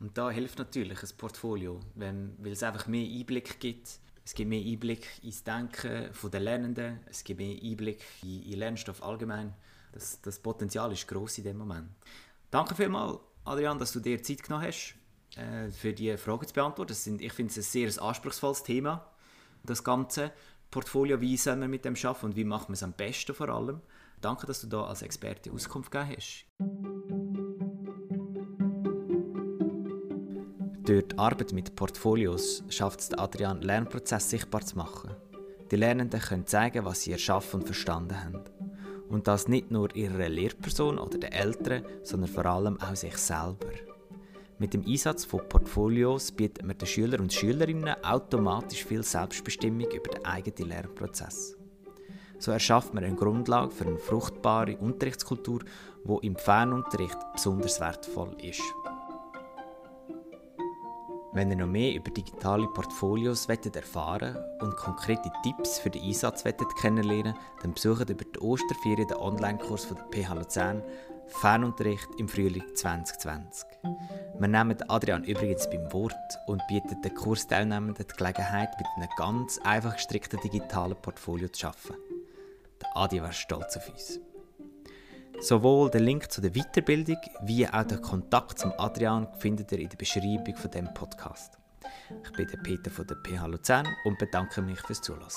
Und 0.00 0.16
da 0.16 0.30
hilft 0.30 0.58
natürlich 0.58 1.02
ein 1.02 1.08
Portfolio, 1.16 1.80
wenn, 1.94 2.36
weil 2.38 2.52
es 2.52 2.62
einfach 2.62 2.86
mehr 2.86 3.06
Einblick 3.06 3.58
gibt. 3.58 3.98
Es 4.24 4.34
gibt 4.34 4.48
mehr 4.48 4.64
Einblick 4.64 5.06
ins 5.22 5.42
Denken 5.42 6.10
der 6.32 6.40
Lernenden, 6.40 7.00
es 7.06 7.24
gibt 7.24 7.40
mehr 7.40 7.56
Einblick 7.60 8.00
in, 8.22 8.42
in 8.42 8.58
Lernstoff 8.58 9.02
allgemein. 9.02 9.54
Das, 9.92 10.20
das 10.20 10.38
Potenzial 10.38 10.92
ist 10.92 11.08
groß 11.08 11.38
in 11.38 11.44
dem 11.44 11.58
Moment. 11.58 11.88
Danke 12.50 12.74
vielmals, 12.74 13.18
Adrian, 13.44 13.78
dass 13.78 13.92
du 13.92 14.00
dir 14.00 14.22
Zeit 14.22 14.42
genommen 14.42 14.66
hast, 14.66 14.94
äh, 15.36 15.70
für 15.70 15.92
die 15.92 16.16
Fragen 16.16 16.46
zu 16.46 16.54
beantworten. 16.54 16.90
Das 16.90 17.04
sind, 17.04 17.22
ich 17.22 17.32
finde 17.32 17.50
es 17.50 17.56
ein 17.56 17.62
sehr 17.62 18.02
anspruchsvolles 18.02 18.62
Thema, 18.62 19.10
das 19.64 19.82
ganze 19.82 20.30
Portfolio. 20.70 21.20
Wie 21.20 21.36
soll 21.36 21.56
man 21.56 21.70
mit 21.70 21.84
dem 21.84 21.94
arbeiten 21.94 22.26
und 22.26 22.36
wie 22.36 22.44
macht 22.44 22.68
man 22.68 22.74
es 22.74 22.82
am 22.82 22.92
besten 22.92 23.34
vor 23.34 23.48
allem? 23.48 23.80
Danke, 24.20 24.46
dass 24.46 24.60
du 24.60 24.66
da 24.66 24.84
als 24.84 25.02
Experte 25.02 25.50
Auskunft 25.50 25.90
gegeben 25.90 26.16
hast. 26.16 26.44
Durch 30.88 31.06
die 31.06 31.18
Arbeit 31.18 31.52
mit 31.52 31.76
Portfolios 31.76 32.64
schafft 32.70 33.00
es 33.00 33.12
Adrian, 33.12 33.60
Lernprozess 33.60 34.30
sichtbar 34.30 34.62
zu 34.62 34.78
machen. 34.78 35.10
Die 35.70 35.76
Lernenden 35.76 36.18
können 36.18 36.46
zeigen, 36.46 36.86
was 36.86 37.02
sie 37.02 37.12
erschaffen 37.12 37.60
und 37.60 37.66
verstanden 37.66 38.24
haben. 38.24 38.40
Und 39.10 39.28
das 39.28 39.48
nicht 39.48 39.70
nur 39.70 39.94
ihrer 39.94 40.30
Lehrperson 40.30 40.98
oder 40.98 41.18
den 41.18 41.30
Eltern, 41.30 41.84
sondern 42.02 42.30
vor 42.30 42.46
allem 42.46 42.80
auch 42.80 42.96
sich 42.96 43.18
selber. 43.18 43.68
Mit 44.58 44.72
dem 44.72 44.82
Einsatz 44.86 45.26
von 45.26 45.46
Portfolios 45.46 46.32
bietet 46.32 46.64
man 46.64 46.78
den 46.78 46.86
Schülern 46.86 47.20
und 47.20 47.34
Schülerinnen 47.34 48.02
automatisch 48.02 48.86
viel 48.86 49.02
Selbstbestimmung 49.02 49.90
über 49.90 50.10
den 50.10 50.24
eigenen 50.24 50.70
Lernprozess. 50.70 51.54
So 52.38 52.50
erschafft 52.50 52.94
man 52.94 53.04
eine 53.04 53.14
Grundlage 53.14 53.72
für 53.72 53.84
eine 53.84 53.98
fruchtbare 53.98 54.78
Unterrichtskultur, 54.78 55.60
die 56.06 56.26
im 56.26 56.36
Fernunterricht 56.36 57.18
besonders 57.34 57.78
wertvoll 57.78 58.34
ist. 58.40 58.62
Wenn 61.32 61.50
ihr 61.50 61.56
noch 61.56 61.66
mehr 61.66 61.94
über 61.94 62.10
digitale 62.10 62.66
Portfolios 62.68 63.46
erfahren 63.46 64.36
und 64.60 64.76
konkrete 64.76 65.30
Tipps 65.42 65.78
für 65.78 65.90
den 65.90 66.02
Einsatz 66.02 66.42
kennenlernen 66.80 67.34
dann 67.62 67.74
besucht 67.74 68.08
über 68.08 68.24
die 68.24 68.38
Osterferien 68.40 69.08
den 69.08 69.16
Online-Kurs 69.18 69.84
von 69.84 69.98
der 69.98 70.04
PH 70.04 70.34
Luzern 70.34 70.82
Fernunterricht 71.28 72.08
im 72.16 72.28
Frühling 72.28 72.64
2020. 72.74 73.68
Wir 74.38 74.48
nehmen 74.48 74.76
Adrian 74.88 75.24
übrigens 75.24 75.68
beim 75.68 75.92
Wort 75.92 76.14
und 76.46 76.66
bieten 76.66 77.00
den 77.02 77.14
Kursteilnehmenden 77.14 78.06
die 78.10 78.16
Gelegenheit, 78.16 78.70
mit 78.78 78.86
einem 78.96 79.08
ganz 79.16 79.58
einfach 79.62 79.94
gestrickten 79.94 80.40
digitalen 80.40 80.96
Portfolio 80.96 81.48
zu 81.48 81.66
arbeiten. 81.66 82.02
Der 82.80 82.96
Adi 82.96 83.22
war 83.22 83.32
stolz 83.32 83.76
auf 83.76 83.88
uns. 83.90 84.20
Sowohl 85.40 85.88
den 85.90 86.02
Link 86.02 86.32
zu 86.32 86.40
der 86.40 86.50
Weiterbildung 86.50 87.18
wie 87.42 87.66
auch 87.66 87.84
den 87.84 88.02
Kontakt 88.02 88.58
zum 88.58 88.72
Adrian 88.76 89.28
findet 89.38 89.70
ihr 89.72 89.78
in 89.78 89.88
der 89.88 89.96
Beschreibung 89.96 90.56
von 90.56 90.70
dem 90.70 90.92
Podcast. 90.94 91.58
Ich 92.24 92.32
bin 92.32 92.48
der 92.48 92.58
Peter 92.58 92.90
von 92.90 93.06
der 93.06 93.16
PH 93.16 93.46
Luzern 93.46 93.86
und 94.04 94.18
bedanke 94.18 94.60
mich 94.62 94.80
fürs 94.80 95.00
Zuhören. 95.00 95.28